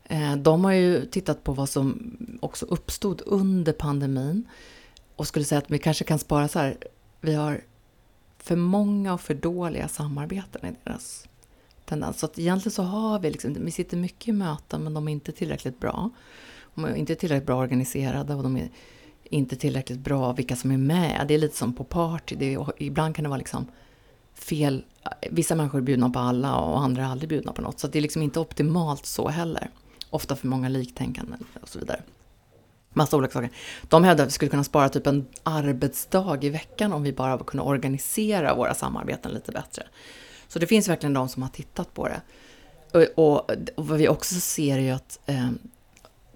[0.03, 4.47] Eh, de har ju tittat på vad som också uppstod under pandemin
[5.15, 6.77] och skulle säga att vi kanske kan spara så här.
[7.21, 7.61] Vi har
[8.43, 11.27] för många och för dåliga samarbeten i deras
[11.85, 12.19] tendens.
[12.19, 15.11] Så att egentligen så har vi liksom, vi sitter mycket i möten men de är
[15.11, 16.09] inte tillräckligt bra.
[16.75, 18.69] De är inte tillräckligt bra organiserade och de är
[19.23, 21.25] inte tillräckligt bra vilka som är med.
[21.27, 22.35] Det är lite som på party.
[22.35, 23.67] Det är, ibland kan det vara liksom
[24.33, 24.85] fel.
[25.31, 27.79] Vissa människor är bjudna på alla och andra är aldrig bjudna på något.
[27.79, 29.69] Så det är liksom inte optimalt så heller.
[30.09, 32.01] Ofta för många liktänkande och så vidare.
[32.93, 33.49] Massa olika saker.
[33.81, 37.37] De hävdar att vi skulle kunna spara typ en arbetsdag i veckan om vi bara
[37.37, 39.83] kunde organisera våra samarbeten lite bättre.
[40.47, 42.21] Så det finns verkligen de som har tittat på det.
[42.91, 45.49] Och, och, och vad vi också ser är ju att eh,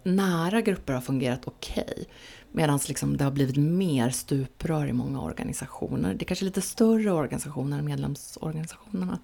[0.03, 1.83] nära grupper har fungerat okej.
[1.87, 2.05] Okay,
[2.51, 6.13] Medan liksom det har blivit mer stuprör i många organisationer.
[6.13, 9.19] Det är kanske är lite större organisationer än medlemsorganisationerna.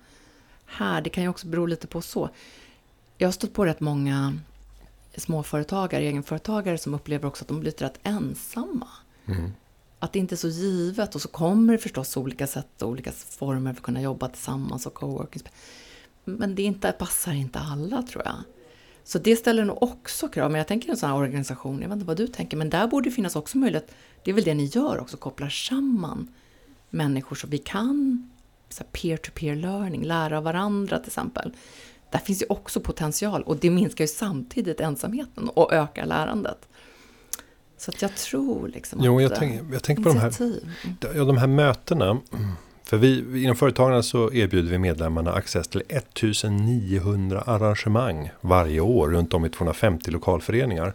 [0.65, 2.29] Här, det kan ju också bero lite på så.
[3.17, 4.39] Jag har stött på rätt många
[5.15, 8.87] småföretagare, egenföretagare som upplever också att de blivit rätt ensamma.
[9.25, 9.51] Mm.
[9.99, 13.11] Att det inte är så givet och så kommer det förstås olika sätt och olika
[13.11, 15.43] former för att kunna jobba tillsammans och coworking.
[16.23, 18.35] Men det inte, passar inte alla tror jag.
[19.03, 20.51] Så det ställer nog också krav.
[20.51, 22.87] Men jag tänker en sån här organisation, jag vet inte vad du tänker, men där
[22.87, 23.91] borde det finnas också möjlighet,
[24.23, 26.27] det är väl det ni gör också, kopplar samman
[26.89, 28.29] människor så vi kan
[28.91, 31.53] peer-to-peer -peer learning, lära av varandra till exempel.
[32.11, 36.67] Där finns ju också potential och det minskar ju samtidigt ensamheten och ökar lärandet.
[37.77, 39.21] Så att jag tror liksom jo, att...
[39.21, 40.33] Jag, tänk, jag tänker på de här,
[41.15, 42.21] ja, de här mötena.
[42.83, 49.33] För vi, inom företagen så erbjuder vi medlemmarna access till 1900 arrangemang varje år runt
[49.33, 50.93] om i 250 lokalföreningar.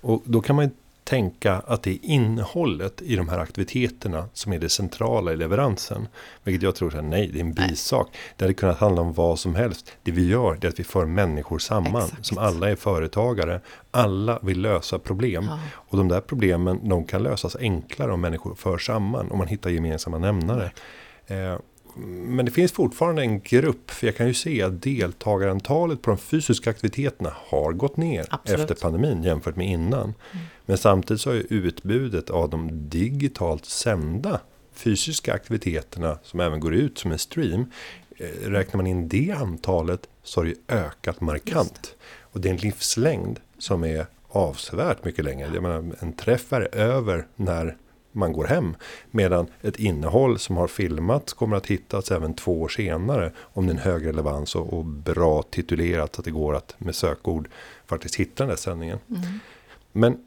[0.00, 0.70] Och då kan man
[1.06, 6.08] tänka att det är innehållet i de här aktiviteterna som är det centrala i leveransen.
[6.44, 8.08] Vilket jag tror, att nej, det är en bisak.
[8.36, 9.92] Det hade kunnat handla om vad som helst.
[10.02, 12.02] Det vi gör är att vi för människor samman.
[12.02, 12.26] Exakt.
[12.26, 13.60] Som alla är företagare.
[13.90, 15.44] Alla vill lösa problem.
[15.44, 15.58] Ja.
[15.74, 19.30] Och de där problemen, de kan lösas enklare om människor för samman.
[19.30, 20.70] Om man hittar gemensamma nämnare.
[21.26, 21.56] Eh,
[22.04, 26.18] men det finns fortfarande en grupp, för jag kan ju se att deltagarantalet på de
[26.18, 28.60] fysiska aktiviteterna har gått ner Absolut.
[28.60, 30.02] efter pandemin jämfört med innan.
[30.02, 30.46] Mm.
[30.66, 34.40] Men samtidigt så har ju utbudet av de digitalt sända
[34.72, 37.70] fysiska aktiviteterna som även går ut som en stream.
[38.16, 41.82] Eh, räknar man in det antalet så har det ju ökat markant.
[41.82, 41.88] Det.
[42.20, 45.50] Och det är en livslängd som är avsevärt mycket längre.
[45.54, 47.76] Jag menar, en träff är över när
[48.16, 48.74] man går hem.
[49.10, 53.32] Medan ett innehåll som har filmats kommer att hittas även två år senare.
[53.38, 56.74] Om det är en hög relevans och, och bra titulerat så att det går att
[56.78, 57.48] med sökord
[57.86, 58.98] faktiskt hitta den där sändningen.
[59.10, 59.22] Mm.
[59.92, 60.18] Men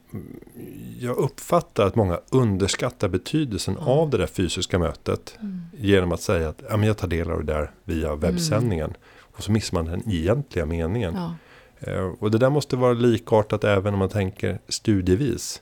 [0.99, 3.87] jag uppfattar att många underskattar betydelsen mm.
[3.87, 5.37] av det där fysiska mötet.
[5.41, 5.61] Mm.
[5.77, 8.19] Genom att säga att ja, men jag tar del av det där via mm.
[8.19, 8.93] webbsändningen.
[9.19, 11.13] Och så missar man den egentliga meningen.
[11.15, 11.33] Ja.
[11.79, 15.61] Eh, och det där måste vara likartat även om man tänker studievis.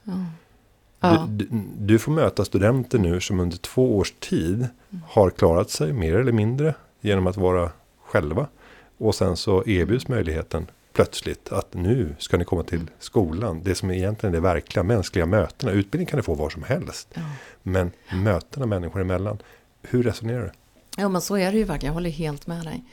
[0.99, 1.27] Ja.
[1.29, 4.67] Du, du, du, får möta studenter nu som under två års tid
[5.07, 8.47] har klarat sig mer eller mindre genom att vara själva.
[8.97, 13.61] Och sen så erbjuds möjligheten plötsligt att nu ska ni komma till skolan.
[13.63, 15.71] Det som är egentligen är det verkliga mänskliga mötena.
[15.71, 17.07] Utbildning kan du få var som helst.
[17.13, 17.21] Ja.
[17.63, 19.37] Men mötena människor emellan.
[19.81, 20.51] Hur resonerar du?
[20.97, 21.89] Ja men så är det ju verkligen.
[21.89, 22.83] Jag håller helt med dig.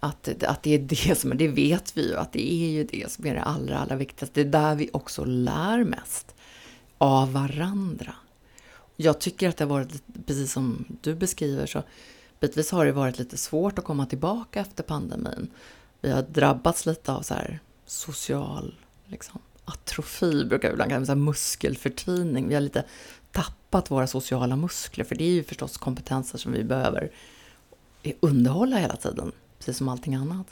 [0.00, 3.12] Att, att det är det som, det vet vi ju, att det är ju det
[3.12, 4.42] som är det allra, allra viktigaste.
[4.42, 6.34] Det är där vi också lär mest
[7.02, 8.14] av varandra.
[8.96, 11.82] Jag tycker att det har varit, precis som du beskriver, så
[12.40, 15.50] bitvis har det varit lite svårt att komma tillbaka efter pandemin.
[16.00, 18.74] Vi har drabbats lite av så här social
[19.06, 22.48] liksom, atrofi, brukar vi ibland kalla det, muskelförtvining.
[22.48, 22.84] Vi har lite
[23.32, 27.10] tappat våra sociala muskler, för det är ju förstås kompetenser som vi behöver
[28.20, 30.46] underhålla hela tiden, precis som allting annat.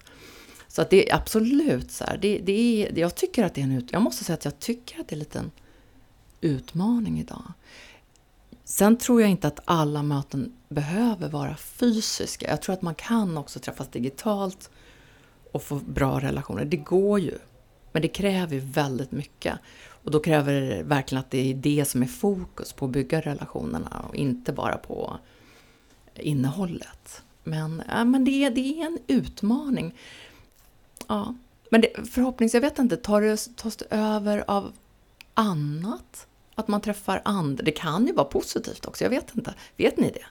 [0.68, 3.64] Så att det är absolut så här, det, det är, jag tycker att det är
[3.64, 5.50] en ut, jag måste säga att jag tycker att det är lite en
[6.40, 7.52] utmaning idag.
[8.64, 12.48] Sen tror jag inte att alla möten behöver vara fysiska.
[12.48, 14.70] Jag tror att man kan också träffas digitalt
[15.52, 16.64] och få bra relationer.
[16.64, 17.38] Det går ju.
[17.92, 19.58] Men det kräver ju väldigt mycket.
[20.04, 23.20] Och då kräver det verkligen att det är det som är fokus på att bygga
[23.20, 25.18] relationerna och inte bara på
[26.14, 27.22] innehållet.
[27.44, 29.94] Men, ja, men det, är, det är en utmaning.
[31.06, 31.34] Ja.
[31.70, 34.72] Men det, förhoppningsvis, jag vet inte, tar det, tas det över av
[35.34, 36.26] annat?
[36.60, 37.64] Att man träffar andra.
[37.64, 39.54] Det kan ju vara positivt också, jag vet inte.
[39.76, 40.24] Vet ni det?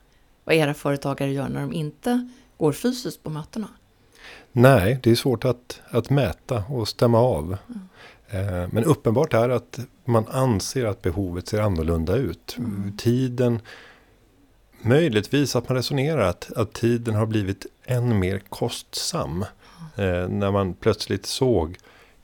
[0.44, 3.68] Vad era företagare gör när de inte går fysiskt på mötena?
[4.52, 7.58] Nej, det är svårt att, att mäta och stämma av.
[8.32, 8.70] Mm.
[8.74, 12.56] Men uppenbart är att man anser att behovet ser annorlunda ut.
[12.58, 12.98] Mm.
[12.98, 13.62] Tiden,
[14.82, 19.46] möjligtvis att man resonerar att, att tiden har blivit än mer kostsam.
[19.96, 20.40] Mm.
[20.40, 21.78] när man plötsligt såg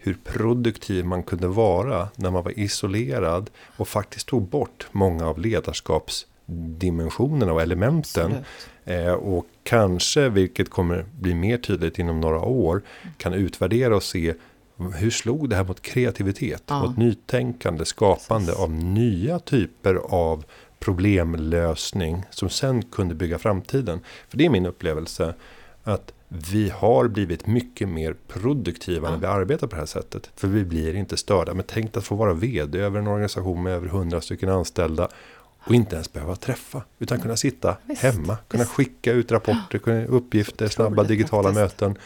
[0.05, 5.39] hur produktiv man kunde vara när man var isolerad och faktiskt tog bort många av
[5.39, 8.35] ledarskapsdimensionerna och elementen.
[8.85, 12.81] Eh, och kanske, vilket kommer bli mer tydligt inom några år,
[13.17, 14.33] kan utvärdera och se
[14.95, 16.83] hur slog det här mot kreativitet, ja.
[16.83, 18.63] mot nytänkande, skapande Precis.
[18.63, 20.45] av nya typer av
[20.79, 23.99] problemlösning som sen kunde bygga framtiden.
[24.29, 25.33] För det är min upplevelse
[25.83, 26.13] att
[26.51, 30.29] vi har blivit mycket mer produktiva när vi arbetar på det här sättet.
[30.35, 31.53] För vi blir inte störda.
[31.53, 35.09] Men tänk att få vara vd över en organisation med över hundra stycken anställda.
[35.67, 36.83] Och inte ens behöva träffa.
[36.99, 38.37] Utan kunna sitta visst, hemma.
[38.47, 38.75] Kunna visst.
[38.75, 41.81] skicka ut rapporter, uppgifter, snabba digitala faktiskt.
[41.81, 41.97] möten.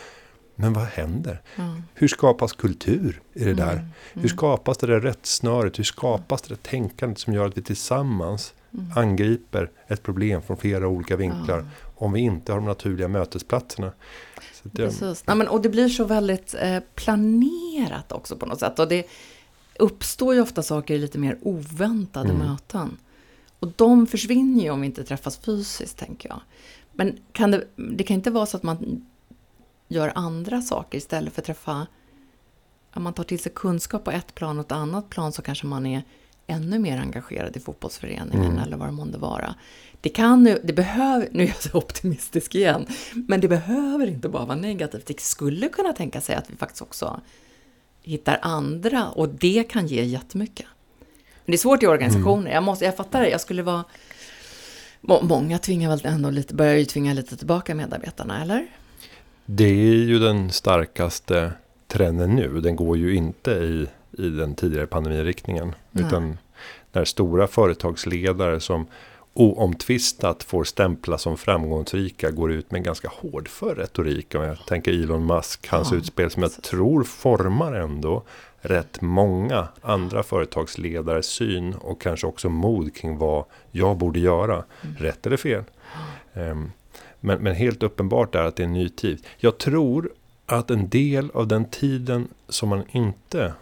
[0.55, 1.41] Men vad händer?
[1.55, 1.83] Mm.
[1.93, 3.71] Hur skapas kultur i det där?
[3.71, 3.85] Mm.
[4.13, 4.29] Hur mm.
[4.29, 5.79] skapas det där rättsnöret?
[5.79, 8.91] Hur skapas det där tänkandet som gör att vi tillsammans mm.
[8.95, 11.65] angriper ett problem från flera olika vinklar?
[12.01, 13.91] Om vi inte har de naturliga mötesplatserna.
[14.53, 15.23] Så det, Precis.
[15.27, 18.79] Ja, men, och det blir så väldigt eh, planerat också på något sätt.
[18.79, 19.07] Och det
[19.79, 22.47] uppstår ju ofta saker i lite mer oväntade mm.
[22.47, 22.97] möten.
[23.59, 26.41] Och de försvinner ju om vi inte träffas fysiskt, tänker jag.
[26.91, 29.05] Men kan det, det kan inte vara så att man
[29.87, 31.87] gör andra saker istället för att träffa...
[32.93, 35.67] Om man tar till sig kunskap på ett plan och ett annat plan så kanske
[35.67, 36.03] man är
[36.49, 38.57] ännu mer engagerad i fotbollsföreningen mm.
[38.57, 39.55] eller vad det månde vara.
[40.01, 44.29] Det kan nu, det behöver, nu är jag så optimistisk igen, men det behöver inte
[44.29, 45.05] bara vara negativt.
[45.05, 47.21] Det skulle kunna tänka sig att vi faktiskt också
[48.01, 50.65] hittar andra och det kan ge jättemycket.
[51.45, 52.53] Men det är svårt i organisationer, mm.
[52.53, 53.83] jag, måste, jag fattar det, jag skulle vara...
[55.01, 58.67] Många tvingar väl ändå lite, börjar ju tvinga lite tillbaka medarbetarna, eller?
[59.45, 61.51] Det är ju den starkaste
[61.87, 62.61] trenden nu.
[62.61, 63.87] Den går ju inte i,
[64.19, 65.75] i den tidigare pandemiriktningen.
[65.91, 66.05] Nej.
[66.05, 66.37] Utan
[66.91, 68.87] när stora företagsledare som
[69.33, 74.35] oomtvistat får stämpla som framgångsrika går ut med ganska hårdför retorik.
[74.35, 78.23] Om jag tänker Elon Musk, hans ja, utspel som jag tror formar ändå
[78.61, 84.53] rätt många andra företagsledares syn och kanske också mod kring vad jag borde göra.
[84.53, 84.95] Mm.
[84.97, 85.63] Rätt eller fel.
[86.33, 86.71] Um,
[87.19, 89.25] men, men helt uppenbart är att det är en ny tid.
[89.37, 90.11] Jag tror
[90.45, 93.53] att en del av den tiden som man inte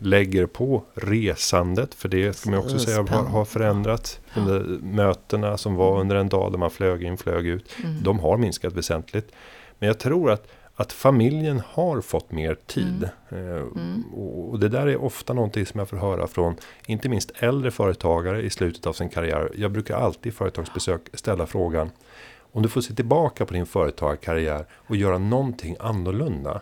[0.00, 1.94] lägger på resandet.
[1.94, 4.20] För det ska man också säga har, har förändrats.
[4.34, 4.40] Ja.
[4.82, 7.70] Mötena som var under en dag där man flög in, flög ut.
[7.84, 8.02] Mm.
[8.02, 9.32] De har minskat väsentligt.
[9.78, 13.08] Men jag tror att, att familjen har fått mer tid.
[13.28, 13.44] Mm.
[13.48, 14.04] Eh, mm.
[14.14, 18.42] Och det där är ofta någonting som jag får höra från inte minst äldre företagare
[18.42, 19.50] i slutet av sin karriär.
[19.54, 21.90] Jag brukar alltid i företagsbesök ställa frågan
[22.52, 26.60] om du får se tillbaka på din företagarkarriär och göra någonting annorlunda.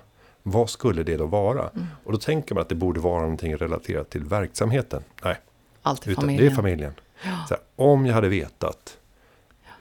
[0.51, 1.69] Vad skulle det då vara?
[1.69, 1.87] Mm.
[2.05, 5.03] Och då tänker man att det borde vara någonting relaterat till verksamheten.
[5.25, 5.37] Nej,
[5.83, 6.45] Alltid familjen.
[6.45, 6.93] det är familjen.
[7.23, 7.47] Ja.
[7.51, 8.99] Här, om jag hade vetat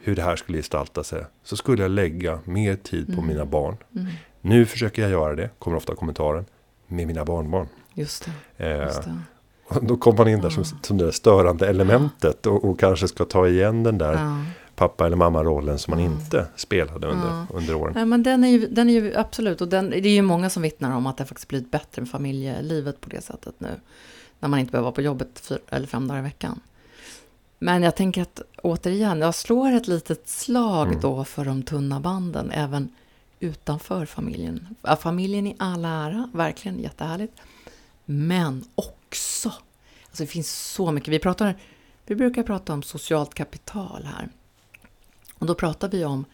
[0.02, 3.28] hur det här skulle gestalta sig så skulle jag lägga mer tid på mm.
[3.28, 3.78] mina barn.
[3.96, 4.08] Mm.
[4.42, 6.46] Nu försöker jag göra det, kommer ofta kommentaren,
[6.88, 7.68] med mina barnbarn.
[7.94, 8.66] Just det.
[8.66, 9.20] Eh, just det.
[9.68, 13.26] Och då kommer man in där som, som det störande elementet och, och, kanske ska
[13.26, 14.46] ta igen den där ja
[14.78, 16.14] pappa eller mamma-rollen som man mm.
[16.14, 17.48] inte spelade under, mm.
[17.54, 17.94] under åren.
[17.96, 20.50] Nej, men den är ju, den är ju absolut, och den, det är ju många
[20.50, 23.70] som vittnar om att det faktiskt blivit bättre med familjelivet på det sättet nu.
[24.40, 26.60] När man inte behöver vara på jobbet fyra eller fem dagar i veckan.
[27.60, 31.02] Men jag tänker att återigen, jag slår ett litet slag mm.
[31.02, 32.90] då för de tunna banden även
[33.40, 34.76] utanför familjen.
[35.00, 37.34] Familjen i all ära, verkligen jättehärligt.
[38.06, 39.50] Men också,
[40.08, 41.56] alltså det finns så mycket, vi pratar,
[42.06, 44.30] vi brukar prata om socialt kapital här.
[45.40, 46.26] Och då pratar vi om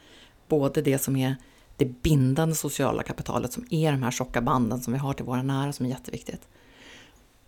[0.48, 1.36] både det som är
[1.78, 5.44] det bindande sociala kapitalet som är de här tjocka banden som vi har till våra
[5.44, 6.48] nära som är jätteviktigt.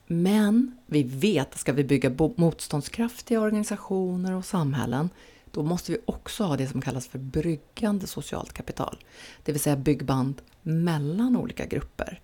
[0.07, 5.09] Men vi vet att ska vi bygga motståndskraftiga organisationer och samhällen
[5.51, 8.97] då måste vi också ha det som kallas för bryggande socialt kapital.
[9.43, 12.21] Det vill säga byggband mellan olika grupper.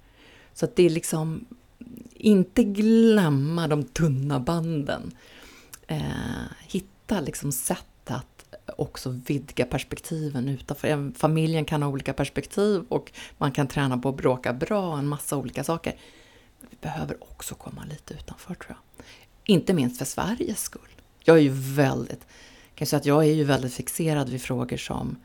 [0.54, 1.46] Så att det är liksom
[2.14, 5.12] inte glömma de tunna banden.
[5.88, 6.02] Eh,
[6.68, 7.86] hitta liksom sätt
[8.78, 11.12] också vidga perspektiven utanför.
[11.18, 15.38] Familjen kan ha olika perspektiv och man kan träna på att bråka bra, en massa
[15.38, 15.96] olika saker.
[16.70, 19.06] Vi behöver också komma lite utanför tror jag.
[19.46, 20.82] Inte minst för Sveriges skull.
[21.24, 22.28] Jag är ju väldigt,
[22.76, 25.16] kan säga att jag är ju väldigt fixerad vid frågor som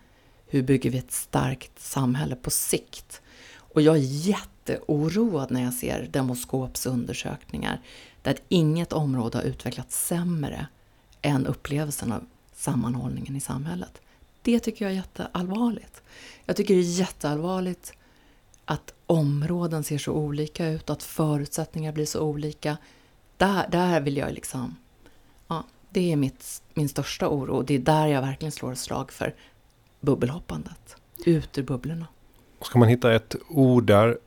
[0.47, 3.23] hur bygger vi ett starkt samhälle på sikt?
[3.57, 7.81] Och jag är jätteoroad när jag ser Demoskops undersökningar
[8.23, 10.67] där inget område har utvecklats sämre
[11.23, 12.27] än upplevelsen av
[12.57, 14.01] sammanhållningen i samhället.
[14.43, 16.03] Det tycker jag är jätteallvarligt.
[16.45, 17.93] Jag tycker det är jätteallvarligt
[18.65, 22.77] att områden ser så olika ut, att förutsättningar blir så olika.
[23.37, 24.77] Där, där vill jag liksom...
[25.49, 27.63] Ja, det är mitt, min största oro.
[27.63, 29.35] Det är där jag verkligen slår ett slag för
[30.01, 30.97] bubbelhoppandet.
[31.27, 32.07] Ut ur bubblorna.
[32.61, 34.19] Ska man hitta ett ord där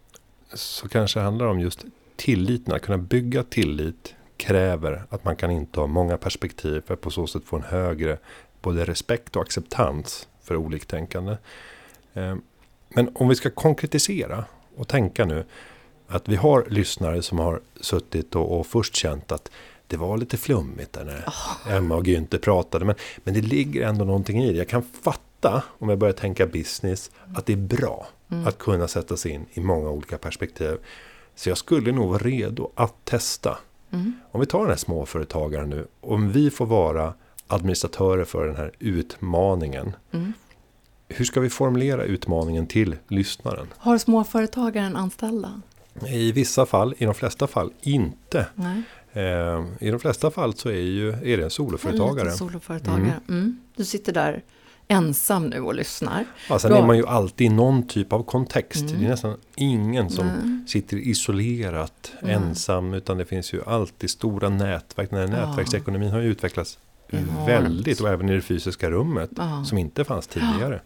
[0.54, 2.74] så kanske det handlar om just tilliten.
[2.74, 7.28] Att kunna bygga tillit kräver att man kan inta många perspektiv för att på så
[7.28, 8.18] sätt få en högre
[8.62, 11.38] både respekt och acceptans för oliktänkande.
[12.14, 12.36] Eh,
[12.90, 15.46] men om vi ska konkretisera och tänka nu
[16.08, 19.52] att vi har lyssnare som har suttit och, och först känt att
[19.88, 21.74] det var lite flummigt där när oh.
[21.74, 22.86] Emma och Günther pratade.
[22.86, 24.58] Men, men det ligger ändå någonting i det.
[24.58, 28.48] Jag kan fatta, om jag börjar tänka business, att det är bra mm.
[28.48, 30.78] att kunna sätta sig in i många olika perspektiv.
[31.36, 33.58] Så jag skulle nog vara redo att testa.
[33.92, 34.14] Mm.
[34.32, 35.88] Om vi tar den här småföretagaren nu.
[36.02, 37.14] Om vi får vara
[37.48, 39.96] administratörer för den här utmaningen.
[40.12, 40.34] Mm.
[41.08, 43.68] Hur ska vi formulera utmaningen till lyssnaren?
[43.78, 45.62] Har småföretagaren anställda?
[46.08, 48.46] I vissa fall, i de flesta fall inte.
[49.14, 52.30] Eh, I de flesta fall så är, ju, är det en soloföretagare.
[52.30, 53.00] En soloföretagare.
[53.28, 53.40] Mm.
[53.42, 53.60] Mm.
[53.76, 54.44] Du sitter där
[54.92, 56.26] ensam nu och lyssnar.
[56.50, 56.78] Ja, sen Då...
[56.78, 58.82] är man ju alltid i någon typ av kontext.
[58.82, 59.00] Mm.
[59.00, 60.68] Det är nästan ingen som Nej.
[60.68, 62.94] sitter isolerat ensam.
[62.94, 65.10] Utan det finns ju alltid stora nätverk.
[65.10, 65.48] Den här ja.
[65.48, 66.78] nätverksekonomin har ju utvecklats
[67.10, 67.50] Enormt.
[67.50, 68.02] väldigt.
[68.02, 69.30] Och även i det fysiska rummet.
[69.38, 69.64] Ja.
[69.66, 70.82] Som inte fanns tidigare.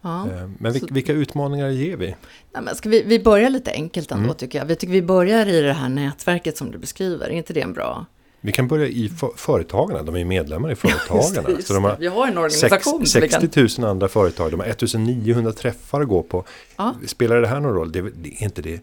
[0.00, 0.28] Ja.
[0.30, 2.06] Eh, men vilka utmaningar ger vi?
[2.52, 4.36] Nej, men ska vi, vi börjar lite enkelt ändå mm.
[4.36, 4.66] tycker jag.
[4.66, 7.26] Vi tycker vi börjar i det här nätverket som du beskriver.
[7.26, 8.06] Är inte det en bra
[8.46, 11.50] vi kan börja i företagarna, de är medlemmar i Företagarna.
[11.50, 13.06] Just, så de har vi har en organisation.
[13.06, 16.44] 60 000 andra företag, de har 1900 träffar att gå på.
[16.76, 16.94] Ja.
[17.06, 17.92] Spelar det här någon roll?
[17.92, 18.80] Det, det är inte det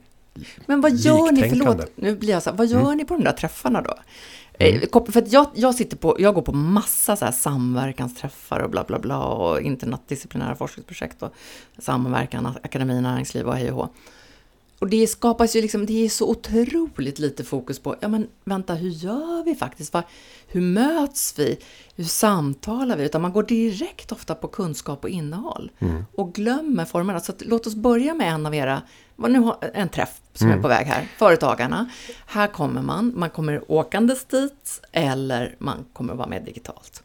[0.66, 2.98] Men vad gör ni, förlåt, nu blir jag så vad gör mm.
[2.98, 3.96] ni på de där träffarna då?
[4.60, 4.82] Mm.
[4.94, 8.84] Eh, för jag, jag, sitter på, jag går på massa så här samverkansträffar och bla
[8.84, 11.34] bla bla och internatdisciplinära forskningsprojekt och
[11.78, 13.90] samverkan, akademi, näringsliv och hej och hå.
[14.80, 18.74] Och det skapas ju liksom, det är så otroligt lite fokus på, ja men vänta,
[18.74, 19.96] hur gör vi faktiskt?
[20.48, 21.58] Hur möts vi?
[21.96, 23.04] Hur samtalar vi?
[23.04, 25.72] Utan man går direkt ofta på kunskap och innehåll.
[25.80, 26.06] Mm.
[26.18, 27.20] Och glömmer formerna.
[27.20, 28.82] Så att, låt oss börja med en av era,
[29.16, 30.60] nu har en träff som mm.
[30.60, 31.90] är på väg här, Företagarna.
[32.26, 37.04] Här kommer man, man kommer åkandes dit eller man kommer vara med digitalt.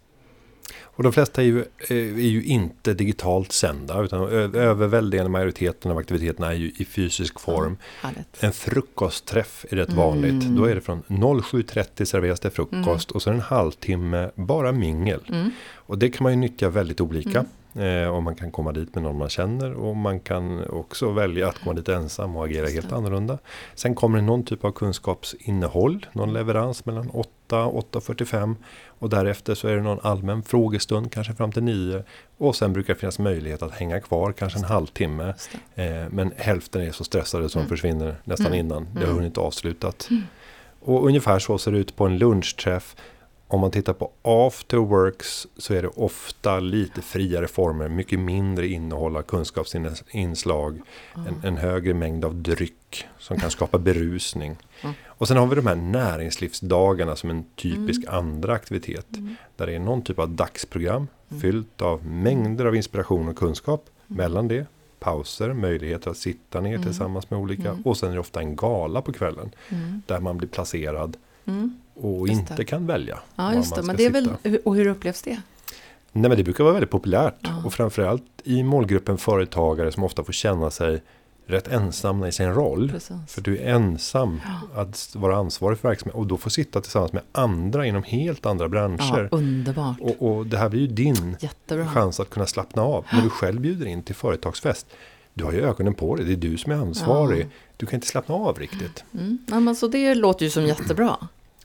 [0.99, 5.99] Och de flesta är ju, eh, är ju inte digitalt sända utan överväldigande majoriteten av
[5.99, 7.77] aktiviteterna är ju i fysisk form.
[8.03, 8.09] Ja,
[8.41, 10.01] en frukostträff är rätt mm.
[10.01, 10.45] vanligt.
[10.45, 13.15] Då är det från 07.30 serveras det frukost mm.
[13.17, 15.21] och så en halvtimme bara mingel.
[15.29, 15.51] Mm.
[15.75, 17.45] Och det kan man ju nyttja väldigt olika.
[17.75, 18.05] Mm.
[18.05, 21.49] Eh, och man kan komma dit med någon man känner och man kan också välja
[21.49, 23.39] att komma dit ensam och agera helt annorlunda.
[23.75, 28.55] Sen kommer det någon typ av kunskapsinnehåll, någon leverans mellan 8 och 8.45
[28.87, 32.05] och därefter så är det någon allmän frågestund, kanske fram till nio.
[32.39, 35.35] Och sen brukar det finnas möjlighet att hänga kvar, kanske en halvtimme.
[35.75, 37.69] Eh, men hälften är så stressade som mm.
[37.69, 38.59] försvinner nästan mm.
[38.59, 39.17] innan det har mm.
[39.17, 40.09] hunnit avslutat.
[40.11, 40.23] Mm.
[40.81, 42.97] Och ungefär så ser det ut på en lunchträff.
[43.51, 49.17] Om man tittar på afterworks så är det ofta lite friare former, mycket mindre innehåll
[49.17, 50.81] av kunskapsinslag,
[51.15, 51.27] mm.
[51.27, 54.57] en, en, högre mängd av dryck som kan skapa berusning.
[54.83, 54.95] Mm.
[55.07, 58.15] Och sen har vi de här näringslivsdagarna som en typisk mm.
[58.15, 59.17] andra aktivitet.
[59.17, 59.37] Mm.
[59.57, 61.41] Där det är någon typ av dagsprogram mm.
[61.41, 63.89] fyllt av mängder av inspiration och kunskap.
[64.09, 64.17] Mm.
[64.17, 64.67] Mellan det,
[64.99, 67.79] pauser, möjligheter att sitta ner tillsammans med olika.
[67.85, 69.51] Och sen är det ofta en gala på kvällen.
[70.07, 71.17] Där man blir placerad
[72.01, 73.19] och inte kan välja.
[73.37, 73.83] Ja, just det.
[73.83, 74.31] Men det är väl,
[74.65, 75.41] och hur upplevs det?
[76.13, 77.35] Nej, men det brukar vara väldigt populärt.
[77.41, 77.63] Ja.
[77.65, 81.03] Och framförallt i målgruppen företagare som ofta får känna sig
[81.47, 82.91] rätt ensamma i sin roll.
[82.91, 83.17] Precis.
[83.29, 84.81] För du är ensam ja.
[84.83, 86.21] att vara ansvarig för verksamheten.
[86.21, 89.29] Och då får sitta tillsammans med andra inom helt andra branscher.
[89.31, 89.97] Ja, underbart.
[90.01, 91.87] Och, och det här blir ju din Jättebra.
[91.87, 93.05] chans att kunna slappna av.
[93.13, 94.87] När du själv bjuder in till företagsfest.
[95.35, 97.43] Du har ju ögonen på dig, det är du som är ansvarig.
[97.43, 97.49] Ja.
[97.77, 99.05] Du kan inte slappna av riktigt.
[99.15, 99.39] Mm.
[99.51, 101.17] Ja, men så det låter ju som jättebra.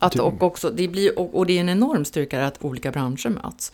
[0.06, 3.30] Att, och, också, det blir, och, och det är en enorm styrka att olika branscher
[3.30, 3.72] möts.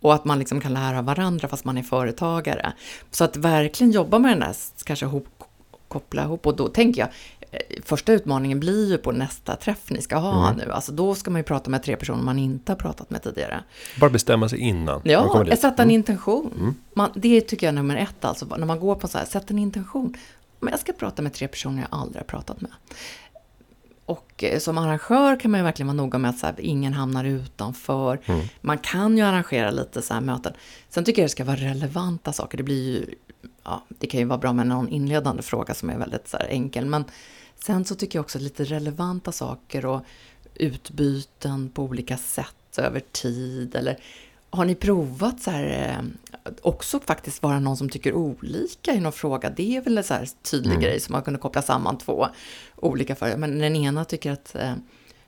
[0.00, 2.72] Och att man liksom kan lära varandra fast man är företagare.
[3.10, 4.54] Så att verkligen jobba med den där,
[4.84, 5.28] kanske ihop,
[5.88, 6.46] koppla ihop.
[6.46, 7.08] Och då tänker jag,
[7.50, 10.58] eh, första utmaningen blir ju på nästa träff ni ska ha mm.
[10.58, 10.72] nu.
[10.72, 13.64] Alltså då ska man ju prata med tre personer man inte har pratat med tidigare.
[14.00, 15.00] Bara bestämma sig innan.
[15.04, 15.90] Ja, sätta en mm.
[15.90, 16.52] intention.
[16.58, 16.74] Mm.
[16.94, 19.50] Man, det tycker jag är nummer ett, alltså när man går på så här, sätt
[19.50, 20.16] en intention.
[20.60, 22.70] Men jag ska prata med tre personer jag aldrig har pratat med.
[24.06, 26.92] Och eh, som arrangör kan man ju verkligen vara noga med att så här, ingen
[26.92, 28.20] hamnar utanför.
[28.24, 28.46] Mm.
[28.60, 30.52] Man kan ju arrangera lite så här möten.
[30.88, 32.58] Sen tycker jag det ska vara relevanta saker.
[32.58, 33.14] Det blir ju,
[33.64, 36.46] ja, det kan ju vara bra med någon inledande fråga som är väldigt så här,
[36.46, 36.86] enkel.
[36.86, 37.04] Men
[37.64, 40.00] sen så tycker jag också lite relevanta saker och
[40.54, 43.74] utbyten på olika sätt över tid.
[43.74, 43.98] Eller
[44.56, 45.98] har ni provat så här,
[46.44, 49.50] eh, också faktiskt vara någon som tycker olika i någon fråga?
[49.50, 50.82] Det är väl en så här tydlig mm.
[50.82, 52.28] grej som man kunde koppla samman två
[52.76, 53.40] olika företag.
[53.40, 54.74] Men den ena tycker att eh,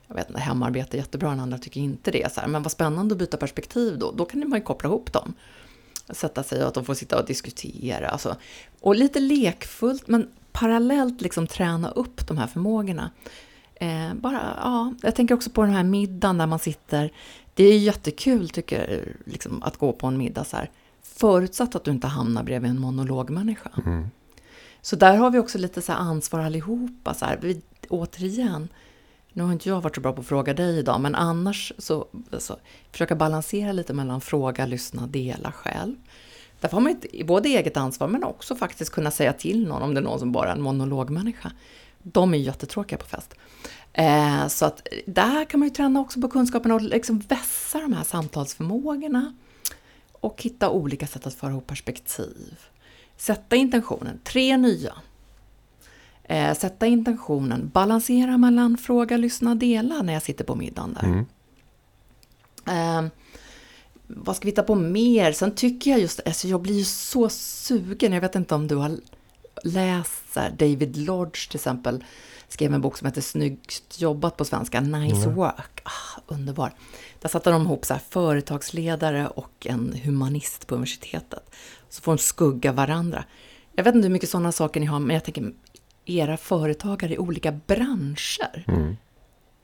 [0.07, 2.33] jag vet inte, hemarbete är jättebra, den andra tycker inte det.
[2.33, 2.47] Så här.
[2.47, 4.11] Men vad spännande att byta perspektiv då.
[4.11, 5.33] Då kan man ju koppla ihop dem.
[6.09, 8.09] Sätta sig och att de får sitta och diskutera.
[8.09, 8.35] Alltså.
[8.81, 13.11] Och lite lekfullt, men parallellt liksom träna upp de här förmågorna.
[13.75, 17.11] Eh, bara, ja, jag tänker också på den här middagen där man sitter.
[17.57, 20.71] Det är jättekul tycker liksom, att gå på en middag så här.
[21.01, 23.69] Förutsatt att du inte hamnar bredvid en monologmänniska.
[23.85, 24.07] Mm.
[24.81, 27.13] Så där har vi också lite så ansvar allihopa.
[27.13, 27.39] Så här.
[27.41, 28.69] Vi, återigen,
[29.33, 32.07] nu har inte jag varit så bra på att fråga dig idag, men annars så,
[32.37, 32.57] så
[32.91, 35.95] försöka balansera lite mellan fråga, lyssna, dela själv.
[36.59, 39.93] Där får man inte, både eget ansvar men också faktiskt kunna säga till någon om
[39.93, 41.51] det är någon som bara är en monologmänniska.
[42.11, 43.33] De är jättetråkiga på fest.
[43.93, 47.93] Eh, så att där kan man ju träna också på kunskapen och liksom vässa de
[47.93, 49.35] här samtalsförmågorna.
[50.11, 52.59] Och hitta olika sätt att föra ihop perspektiv.
[53.17, 54.93] Sätta intentionen, tre nya.
[56.23, 61.07] Eh, sätta intentionen, balansera mellan fråga, lyssna, dela när jag sitter på middagen där.
[61.07, 61.25] Mm.
[63.05, 63.11] Eh,
[64.07, 65.31] vad ska vi hitta på mer?
[65.31, 68.75] Sen tycker jag just, alltså jag blir ju så sugen, jag vet inte om du
[68.75, 68.97] har
[69.63, 72.03] läst här, David Lodge till exempel,
[72.47, 75.35] skrev en bok som heter Snyggt jobbat på svenska, Nice Mm.
[75.35, 75.81] Work.
[75.83, 76.73] Ah, underbar.
[77.19, 81.55] Där satte de ihop så här, företagsledare och en humanist på universitetet.
[81.89, 83.23] Så får de skugga varandra.
[83.75, 85.53] Jag vet inte hur mycket sådana saker ni har, men jag tänker
[86.05, 88.63] era företagare i olika branscher.
[88.67, 88.97] Mm.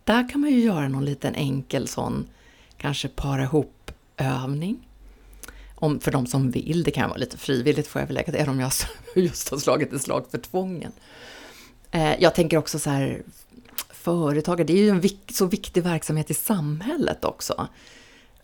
[0.03, 2.29] Där kan man ju göra någon liten enkel sån,
[2.77, 4.87] kanske para ihop övning.
[5.83, 8.41] Om, för de som vill, det kan vara lite frivilligt får jag väl lägga till,
[8.41, 8.71] även om jag
[9.15, 10.91] just har slagit ett slag för tvången.
[11.91, 13.23] Eh, jag tänker också så här,
[13.89, 17.67] företagare, det är ju en vik, så viktig verksamhet i samhället också.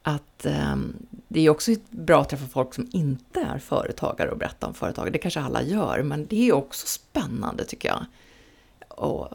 [0.01, 0.75] Att eh,
[1.27, 5.13] det är också bra att träffa folk som inte är företagare och berätta om företag.
[5.13, 8.05] Det kanske alla gör, men det är också spännande tycker jag.
[8.87, 9.29] Och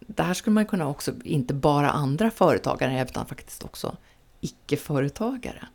[0.00, 3.96] där skulle man kunna också, inte bara andra företagare, utan faktiskt också
[4.40, 5.68] icke-företagare.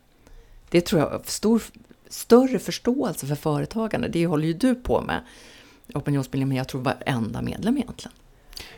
[0.72, 1.62] Det tror jag, stor,
[2.08, 5.20] större förståelse för företagande, det håller ju du på med
[5.94, 8.12] opinionsbildning, men jag tror varenda medlem egentligen.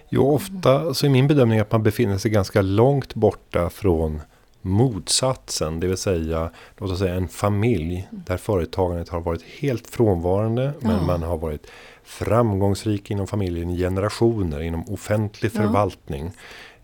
[0.09, 4.21] Jo, ofta så är min bedömning att man befinner sig ganska långt borta från
[4.63, 5.81] motsatsen.
[5.81, 10.73] Det vill säga, låt oss säga en familj där företagandet har varit helt frånvarande.
[10.81, 11.03] Men Ja.
[11.07, 11.67] man har varit
[12.05, 15.61] framgångsrik inom familjen i generationer inom offentlig Ja.
[15.61, 16.31] förvaltning.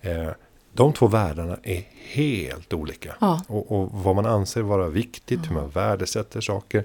[0.00, 0.28] Eh,
[0.73, 3.14] de två världarna är helt olika.
[3.21, 3.43] Ja.
[3.47, 6.85] Och, och vad man anser vara viktigt, hur man värdesätter saker.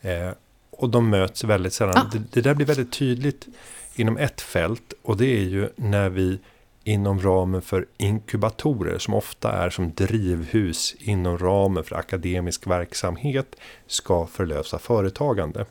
[0.00, 0.30] Eh,
[0.70, 1.94] och de möts väldigt sällan.
[1.96, 2.18] Ja.
[2.18, 3.46] Det, det där blir väldigt tydligt
[3.94, 4.94] inom ett fält.
[5.02, 6.38] Och det är ju när vi
[6.84, 13.56] inom ramen för inkubatorer som ofta är som drivhus inom ramen för akademisk verksamhet
[13.86, 15.66] ska förlösa företagande.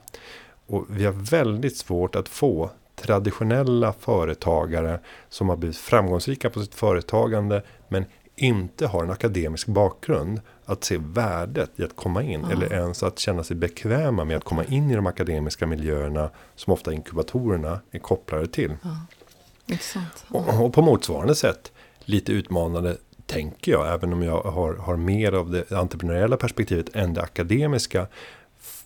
[0.67, 2.71] Och vi har väldigt svårt att få
[3.03, 4.99] traditionella företagare
[5.29, 10.97] som har blivit framgångsrika på sitt företagande men inte har en akademisk bakgrund att se
[10.97, 12.51] värdet i att komma in Ja.
[12.51, 16.73] eller ens att känna sig bekväma med att komma in i de akademiska miljöerna som
[16.73, 18.73] ofta inkubatorerna är kopplade till.
[19.65, 20.25] Intressant.
[20.29, 21.71] Och, och på motsvarande sätt
[22.05, 27.13] lite utmanande tänker jag, även om jag har, har mer av det entreprenöriella perspektivet än
[27.13, 28.07] det akademiska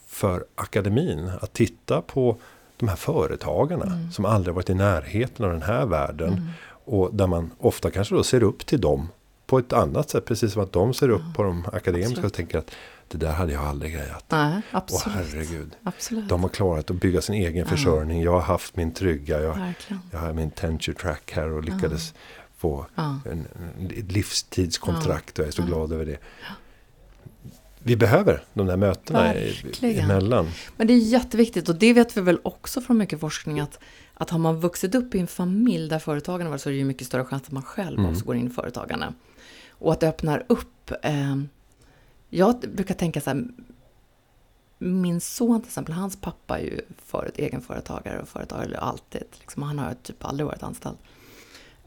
[0.07, 2.37] för akademin att titta på
[2.77, 4.11] de här företagarna Mm.
[4.11, 6.51] som aldrig varit i närheten av den här världen
[6.85, 9.09] och där man ofta kanske då ser upp till dem
[9.47, 12.25] på ett annat sätt, precis som att de ser upp på de akademiska Absolut.
[12.25, 12.71] och tänker att
[13.07, 14.25] det där hade jag aldrig grejat.
[14.29, 15.15] Nej, absolut.
[15.17, 15.71] herregud.
[15.83, 16.29] absolut.
[16.29, 17.65] De har klarat att bygga sin egen Ja.
[17.65, 18.21] försörjning.
[18.23, 19.41] Jag har haft min trygga.
[19.41, 20.01] Jag, Verkligen.
[20.11, 22.13] jag har min tenure track här och lyckades
[22.57, 23.19] få Ja.
[23.31, 23.47] en,
[23.79, 25.65] en, ett livstidskontrakt och jag är så Ja.
[25.65, 26.17] glad över det.
[27.87, 30.05] Vi behöver de där mötena Verkligen.
[30.11, 30.47] emellan.
[30.77, 33.79] Men det är jätteviktigt och det vet vi väl också från mycket forskning att,
[34.13, 36.85] att har man vuxit upp i en familj där företagarna var så är det ju
[36.85, 38.11] mycket större chans att man själv Mm.
[38.11, 39.13] också går in i företagande.
[39.69, 40.91] Och att det öppnar upp.
[41.01, 41.35] Eh,
[42.29, 43.43] jag brukar tänka så här.
[44.79, 49.23] Min son till exempel, hans pappa är ju för, egenföretagare och företagare alltid.
[49.39, 50.97] Liksom, han har typ aldrig varit anställd.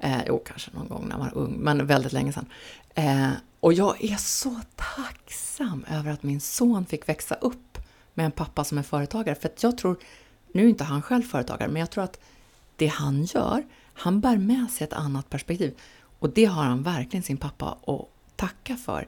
[0.00, 2.46] Eh, jo, kanske någon gång när man var ung, men väldigt länge sedan.
[2.94, 3.28] Eh,
[3.60, 4.60] och jag är så
[4.96, 7.78] tacksam över att min son fick växa upp
[8.14, 9.34] med en pappa som är företagare.
[9.34, 9.98] För att jag tror,
[10.52, 12.20] nu är inte han själv företagare, men jag tror att
[12.76, 15.74] det han gör, han bär med sig ett annat perspektiv.
[16.18, 19.06] Och det har han verkligen sin pappa att tacka för.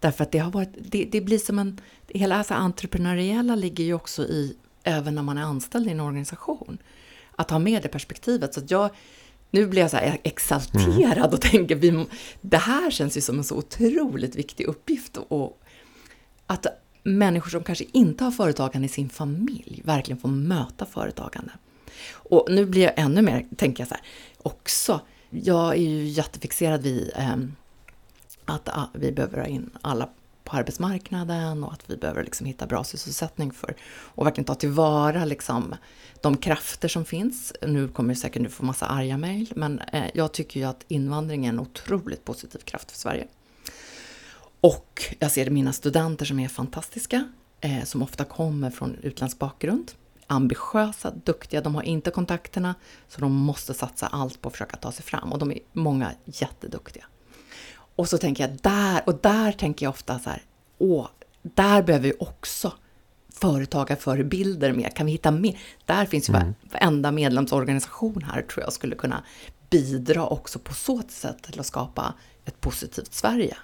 [0.00, 3.94] Därför att det har varit, det, det blir som en, hela det entreprenöriella ligger ju
[3.94, 6.78] också i, även när man är anställd i en organisation.
[7.36, 8.54] Att ha med det perspektivet.
[8.54, 8.90] Så att jag,
[9.50, 12.06] nu blir jag så här e- exalterad och tänker, vi,
[12.40, 15.16] det här känns ju som en så otroligt viktig uppgift.
[15.16, 15.60] Och
[16.46, 16.66] att
[17.02, 21.52] människor som kanske inte har företagande i sin familj verkligen får möta företagande.
[22.10, 24.04] Och nu blir jag ännu mer, tänker jag så här,
[24.38, 27.36] också, jag är ju jättefixerad vid eh,
[28.44, 30.08] att ah, vi behöver ha in alla
[30.48, 35.24] på arbetsmarknaden och att vi behöver liksom hitta bra sysselsättning för och verkligen ta tillvara
[35.24, 35.74] liksom
[36.20, 37.52] de krafter som finns.
[37.62, 40.84] Nu kommer du säkert du få massa arga mejl, men eh, jag tycker ju att
[40.88, 43.28] invandring är en otroligt positiv kraft för Sverige.
[44.60, 49.92] Och jag ser mina studenter som är fantastiska, eh, som ofta kommer från utländsk bakgrund.
[50.26, 52.74] Ambitiösa, duktiga, de har inte kontakterna,
[53.08, 55.32] så de måste satsa allt på att försöka ta sig fram.
[55.32, 57.04] Och de är många jätteduktiga.
[57.98, 60.42] Och så tänker jag där, och där tänker jag ofta så här,
[60.78, 61.06] åh,
[61.42, 62.72] där behöver vi också
[63.32, 64.94] företagarförebilder med.
[64.94, 65.58] Kan vi hitta mer?
[65.86, 66.54] Där finns ju mm.
[66.72, 69.24] varenda medlemsorganisation här tror jag skulle kunna
[69.70, 73.56] bidra också på så sätt till att skapa ett positivt Sverige.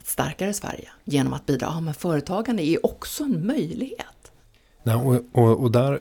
[0.00, 1.66] Ett starkare Sverige genom att bidra.
[1.66, 4.32] Ja, men företagande är ju också en möjlighet.
[4.82, 6.00] Ja, och, och, och där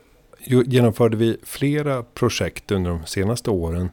[0.66, 3.90] genomförde vi flera projekt under de senaste åren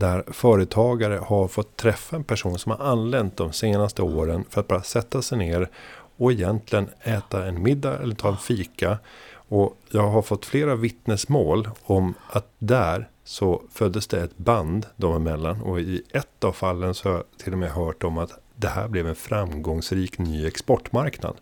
[0.00, 4.68] där företagare har fått träffa en person som har anlänt de senaste åren för att
[4.68, 5.68] bara sätta sig ner
[6.16, 8.98] och egentligen äta en middag eller ta en fika.
[9.32, 15.16] Och jag har fått flera vittnesmål om att där så föddes det ett band dem
[15.16, 15.60] emellan.
[15.60, 18.68] Och i ett av fallen så har jag till och med hört om att det
[18.68, 21.36] här blev en framgångsrik ny exportmarknad.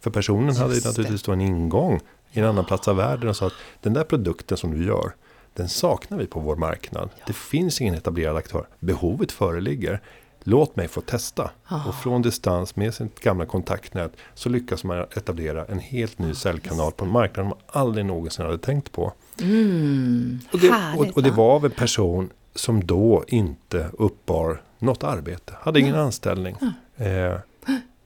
[0.00, 2.00] För personen Just hade naturligtvis då en ingång
[2.32, 5.12] i en annan plats av världen och sa att den där produkten som du gör,
[5.54, 7.08] den saknar vi på vår marknad.
[7.18, 7.24] Ja.
[7.26, 8.66] Det finns ingen etablerad aktör.
[8.78, 10.00] Behovet föreligger.
[10.42, 11.50] Låt mig få testa.
[11.64, 11.88] Ah.
[11.88, 16.92] Och från distans med sitt gamla kontaktnät så lyckas man etablera en helt ny säljkanal
[16.92, 19.12] på en marknad man aldrig någonsin hade tänkt på.
[19.40, 25.04] Mm, och, det, och, och, det, var av en person som då inte uppbar något
[25.04, 25.54] arbete.
[25.60, 26.06] Hade ingen mm.
[26.06, 26.56] anställning.
[26.96, 27.32] Mm.
[27.32, 27.40] Eh,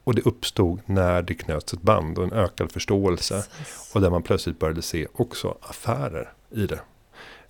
[0.03, 3.45] och det uppstod när det knöts ett band och en ökad förståelse.
[3.57, 3.91] Precis.
[3.95, 6.79] Och där man plötsligt började se också affärer i det.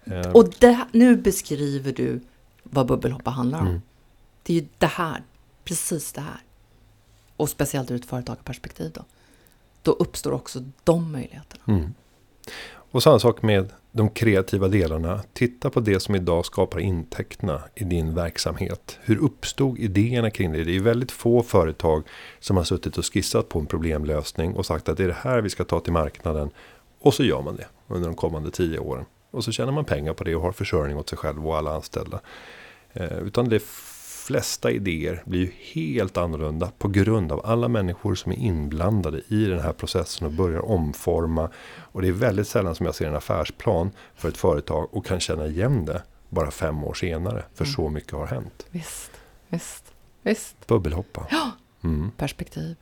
[0.05, 2.21] Eh, och det, nu beskriver du
[2.63, 3.67] vad bubbelhoppa handlar om.
[3.67, 3.81] Mm.
[4.43, 5.23] Det är ju det här,
[5.63, 6.39] precis det här.
[7.37, 9.05] Och speciellt ur ett företagarperspektiv då.
[9.81, 11.63] Då uppstår också de möjligheterna.
[11.67, 11.93] Mm.
[12.91, 15.21] Och samma sak med de kreativa delarna.
[15.33, 18.99] Titta på det som idag skapar intäkterna i din verksamhet.
[19.01, 20.63] Hur uppstod idéerna kring det?
[20.63, 22.03] Det är väldigt få företag
[22.39, 25.41] som har suttit och skissat på en problemlösning och sagt att det är det här
[25.41, 26.49] vi ska ta till marknaden.
[26.99, 29.05] Och så gör man det under de kommande tio åren.
[29.35, 31.75] Och så tjänar man pengar på det och har försörjning åt sig själv och alla
[31.75, 32.19] anställda.
[32.93, 33.63] Eh, utan det
[34.25, 39.45] flesta idéer blir ju helt annorlunda på grund av alla människor som är inblandade i
[39.45, 41.49] den här processen och börjar omforma.
[41.77, 45.19] Och det är väldigt sällan som jag ser en affärsplan för ett företag och kan
[45.19, 47.43] känna igen det bara fem år senare.
[47.53, 47.73] För mm.
[47.73, 48.65] så mycket har hänt.
[48.69, 49.11] Visst,
[49.47, 50.67] visst, visst.
[50.67, 51.27] Bubbelhoppa.
[51.31, 51.51] Ja,
[51.83, 52.11] mm.
[52.17, 52.75] perspektiv.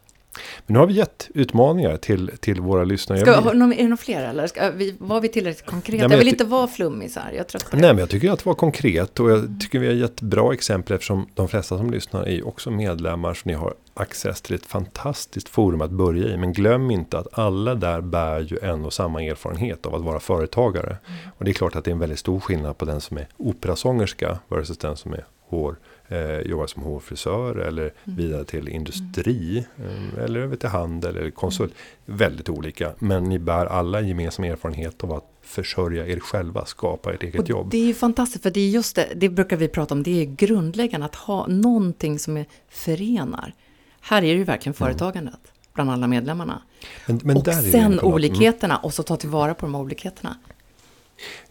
[0.66, 3.20] Men nu har vi gett utmaningar till, till våra lyssnare.
[3.20, 4.48] Ska, är det några fler eller?
[4.48, 6.08] Ska vi, var vi tillräckligt konkreta?
[6.08, 7.32] Nej, jag vill jag inte vara flummig här.
[7.32, 10.22] Jag Nej, men jag tycker att det var konkret och jag tycker vi har gett
[10.22, 14.56] bra exempel eftersom de flesta som lyssnar är också medlemmar så ni har access till
[14.56, 16.38] ett fantastiskt forum att börja i.
[16.38, 20.20] Men glöm inte att alla där bär ju en och samma erfarenhet av att vara
[20.20, 20.98] företagare.
[21.08, 21.20] Mm.
[21.38, 23.28] Och det är klart att det är en väldigt stor skillnad på den som är
[23.38, 25.76] operasångerska versus den som är hår
[26.08, 28.18] eh, jobbar som hårfrisör eller mm.
[28.18, 29.66] vidare till industri.
[29.78, 31.74] Eh, eller över till handel eller konsult.
[32.06, 32.18] Mm.
[32.18, 32.94] Väldigt olika.
[33.00, 37.50] Men ni bär alla gemensam erfarenhet av att försörja er själva, skapa ert eget och
[37.50, 37.72] jobb.
[37.72, 40.22] Det är ju fantastiskt, för det är just det, det brukar vi prata om, det
[40.22, 43.54] är grundläggande att ha någonting som är förenar.
[44.02, 44.88] Här är det ju verkligen mm.
[44.88, 45.72] företagandet mm.
[45.74, 46.62] bland alla medlemmarna.
[47.06, 50.38] Men, men och sen olikheterna, och så ta tillvara på de olikheterna.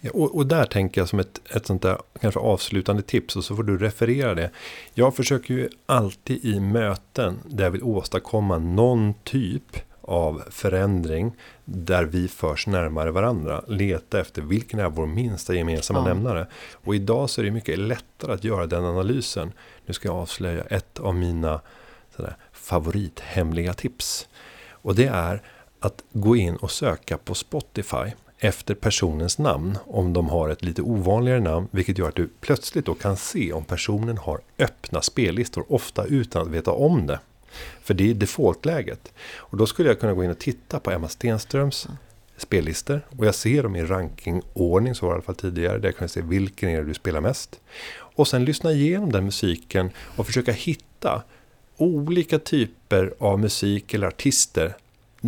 [0.00, 3.44] Ja, och, och, där tänker jag som ett, ett sånt där kanske avslutande tips och
[3.44, 4.50] så får du referera det.
[4.94, 11.32] Jag försöker ju alltid i möten där jag vill åstadkomma någon typ av förändring
[11.64, 13.64] där vi förs närmare varandra.
[13.68, 16.04] Leta efter vilken är vår minsta gemensamma ja.
[16.04, 16.46] nämnare.
[16.72, 19.52] Och idag så är det mycket lättare att göra den analysen.
[19.86, 21.60] Nu ska jag avslöja ett av mina
[22.16, 24.28] sådär, favorithemliga tips.
[24.70, 25.42] Och det är
[25.80, 28.12] att gå in och söka på Spotify
[28.44, 31.68] efter personens namn om de har ett lite ovanligare namn.
[31.70, 35.64] Vilket gör att du plötsligt då kan se om personen har öppna spellistor.
[35.68, 37.20] Ofta utan att veta om det.
[37.82, 39.12] För det är defaultläget.
[39.36, 41.88] Och då skulle jag kunna gå in och titta på Emma Stenströms
[42.36, 43.00] spellistor.
[43.18, 45.78] Och jag ser dem i rankingordning, så var det i alla fall tidigare.
[45.78, 47.60] Där jag kan se vilken är det du spelar mest.
[47.94, 51.22] Och sen lyssna igenom den musiken och försöka hitta
[51.76, 54.76] olika typer av musik eller artister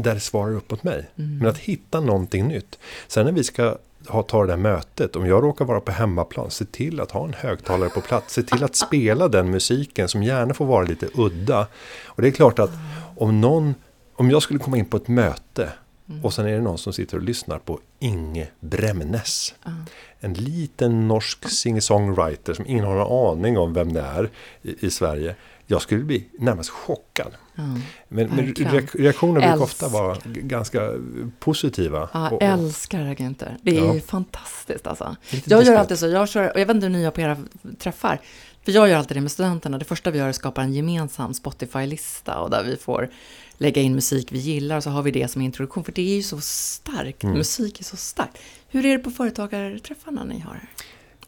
[0.03, 1.11] där det svarar upp mot mig.
[1.18, 1.38] Mm.
[1.38, 2.78] Men att hitta någonting nytt.
[3.09, 3.76] Sen när vi ska
[4.09, 7.24] ha, ta det där mötet, om jag råkar vara på hemmaplan, se till att ha
[7.24, 8.34] en högtalare på plats.
[8.34, 11.66] Se till att spela den musiken som gärna får vara lite udda.
[12.07, 12.70] Och det är klart att
[13.16, 13.74] om någon,
[14.14, 15.72] om jag skulle komma in på ett möte
[16.09, 16.24] Mm.
[16.24, 19.55] Och sen är det någon som sitter och lyssnar på Inge Bremnes.
[19.66, 19.84] Mm.
[20.20, 24.30] En liten norsk singer-songwriter som ingen har en aning om vem det är
[24.62, 25.36] i, i, Sverige.
[25.66, 27.32] jag skulle bli närmast chockad.
[27.55, 28.72] Men, men Verkligen.
[28.72, 29.64] reak- reaktionerna brukar Älskar.
[29.86, 30.90] ofta vara ganska
[31.38, 32.09] positiva.
[32.12, 33.57] Ja, Och- och älskar agenter.
[33.62, 34.00] Det är Ja.
[34.07, 35.16] fantastiskt alltså.
[35.44, 37.36] Jag gör alltid så, jag kör, och jag vet inte hur ni gör på era
[37.78, 38.20] träffar.
[38.64, 39.78] För jag gör alltid det med studenterna.
[39.78, 43.11] Det första vi gör är att skapa en gemensam Spotify-lista och där vi får
[43.59, 45.84] lägga in musik vi gillar och så har vi det som introduktion.
[45.84, 47.38] För det är ju så starkt, Mm.
[47.38, 48.38] musik är så starkt.
[48.68, 50.61] Hur är det på företagarträffarna ni har?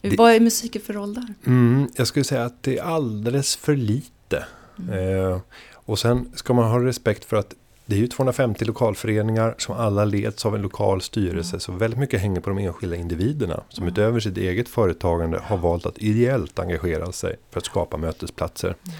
[0.01, 1.33] Det- Vad är musiken för roll där?
[1.45, 4.45] Mm, jag skulle säga att det är alldeles för lite.
[4.79, 5.17] Mm.
[5.31, 5.39] Eh,
[5.87, 10.05] och sen ska man ha respekt för att det är ju 250 lokalföreningar som alla
[10.05, 11.49] leds av en lokal styrelse.
[11.49, 11.59] Mm.
[11.59, 13.63] Så väldigt mycket hänger på de enskilda individerna.
[13.69, 18.67] Som utöver sitt eget företagande har valt att ideellt engagera sig för att skapa mötesplatser.
[18.85, 18.97] Mm.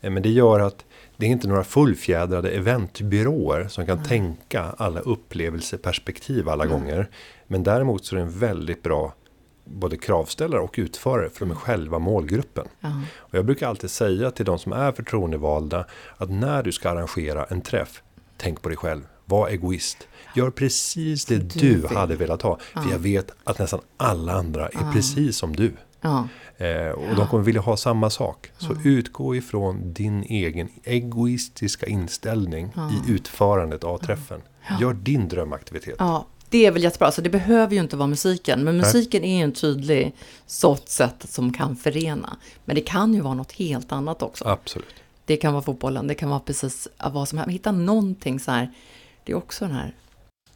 [0.00, 0.84] Eh, men det gör att
[1.16, 6.78] det är inte några fullfjädrade eventbyråer som kan tänka alla upplevelseperspektiv alla Mm.
[6.78, 7.08] gånger.
[7.46, 9.14] Men däremot så är det en väldigt bra
[9.66, 12.66] både kravställare och utförare för de är själva målgruppen.
[12.80, 12.88] Ja.
[13.18, 15.86] Och jag brukar alltid säga till de som är förtroendevalda
[16.16, 18.02] att när du ska arrangera en träff,
[18.36, 19.02] tänk på dig själv.
[19.24, 20.08] Var egoist.
[20.36, 22.58] Gör precis det du du, hade velat ha.
[22.72, 22.90] För Ja.
[22.90, 24.90] jag vet att nästan alla andra är Ja.
[24.92, 25.72] precis som du.
[26.00, 26.28] Ja.
[26.56, 28.50] Eh, och de kommer vilja ha samma sak.
[28.58, 32.72] Så utgå ifrån din egen egoistiska inställning
[33.06, 34.40] i utförandet av träffen.
[34.80, 35.96] Gör din drömaktivitet.
[35.98, 37.12] ja, det är väl jättebra.
[37.12, 38.64] Så det behöver ju inte vara musiken.
[38.64, 40.14] Men musiken är ju en tydlig
[40.46, 42.36] sånt sätt som kan förena.
[42.64, 44.44] Men det kan ju vara något helt annat också.
[44.48, 44.94] Absolut.
[45.24, 47.52] Det kan vara fotbollen, det kan vara precis vad som helst.
[47.54, 48.72] Hitta någonting så här.
[49.24, 49.94] Det är också den här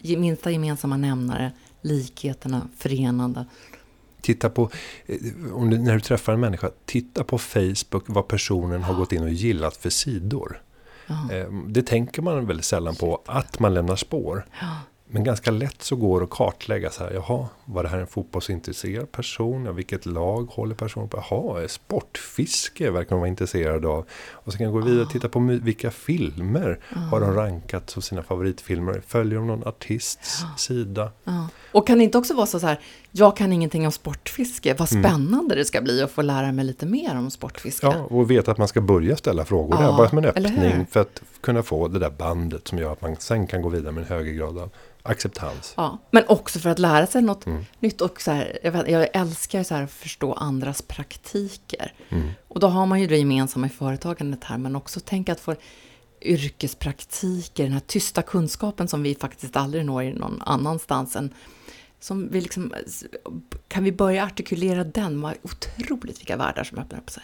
[0.02, 3.44] minsta gemensamma nämnare, likheterna, förenande.
[4.20, 4.70] Titta på,
[5.06, 5.16] eh,
[5.52, 9.22] om du, när du träffar en människa, titta på Facebook vad personen har gått in
[9.22, 10.62] och gillat för sidor.
[11.32, 14.46] Eh, Det tänker man väldigt sällan på, att man lämnar spår.
[15.12, 18.06] Men ganska lätt så går det att kartlägga så här, jaha, var det här en
[18.06, 19.64] fotbollsintresserad person?
[19.64, 21.24] Ja, vilket lag håller personen på?
[21.30, 24.06] Jaha, sportfiske verkar man vara intresserad av.
[24.30, 26.78] Och så kan jag gå vidare och titta på vilka filmer
[27.10, 29.02] har de rankat som sina favoritfilmer?
[29.06, 31.12] Följer de någon artists sida?
[31.24, 31.48] ja.
[31.72, 32.80] Och kan det inte också vara så här,
[33.12, 35.04] jag kan ingenting om sportfiske, vad Mm.
[35.04, 37.86] spännande det ska bli att få lära mig lite mer om sportfiske.
[37.86, 40.86] Ja, och veta att man ska börja ställa frågor Ja, där, bara som en öppning
[40.90, 43.92] för att kunna få det där bandet som gör att man sen kan gå vidare
[43.92, 44.70] med en högre grad av
[45.02, 45.74] acceptans.
[45.76, 47.64] Ja, men också för att lära sig något Mm.
[47.80, 48.00] nytt.
[48.00, 51.92] Och så här, jag, vet, jag älskar så här att förstå andras praktiker.
[52.08, 52.28] Mm.
[52.48, 55.54] Och då har man ju det gemensamma i företagandet här, men också tänka att få
[56.22, 61.16] yrkespraktiker, den här tysta kunskapen som vi faktiskt aldrig når någon annanstans.
[61.16, 61.34] Än,
[62.00, 62.74] som vi liksom,
[63.68, 65.20] kan vi börja artikulera den?
[65.20, 67.22] Vad otroligt vilka världar som öppnar upp sig.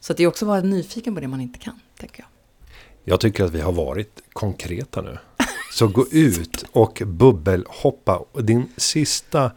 [0.00, 2.28] Så att det är också att vara nyfiken på det man inte kan, tänker jag.
[3.04, 5.18] Jag tycker att vi har varit konkreta nu.
[5.72, 8.16] Så gå ut och bubbelhoppa.
[8.32, 9.52] Och Din sista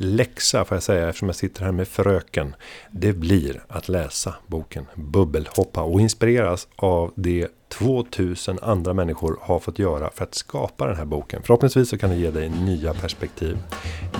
[0.00, 2.54] läxa, får jag säga, eftersom jag sitter här med fröken.
[2.90, 9.78] Det blir att läsa boken Bubbelhoppa och inspireras av det 2000 andra människor har fått
[9.78, 11.42] göra för att skapa den här boken.
[11.42, 13.58] Förhoppningsvis så kan det ge dig nya perspektiv.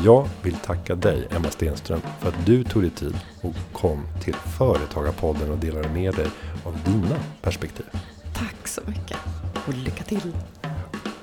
[0.04, 4.34] Jag vill tacka dig, Emma Stenström, för att du tog dig tid och kom till
[4.34, 6.26] Företagarpodden och delade med dig
[6.64, 7.86] av dina perspektiv.
[8.34, 9.18] Tack så mycket
[9.66, 10.32] och lycka till!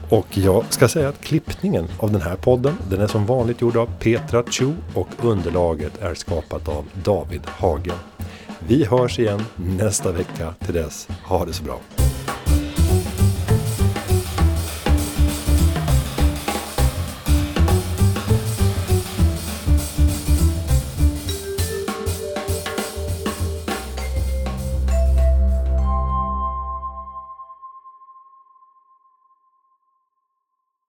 [0.09, 3.77] Och jag ska säga att klippningen av den här podden, den är som vanligt gjord
[3.77, 7.97] av Petra Chu och underlaget är skapat av David Hagen.
[8.67, 10.53] Vi hörs igen nästa vecka.
[10.65, 11.79] Till dess, ha det så bra.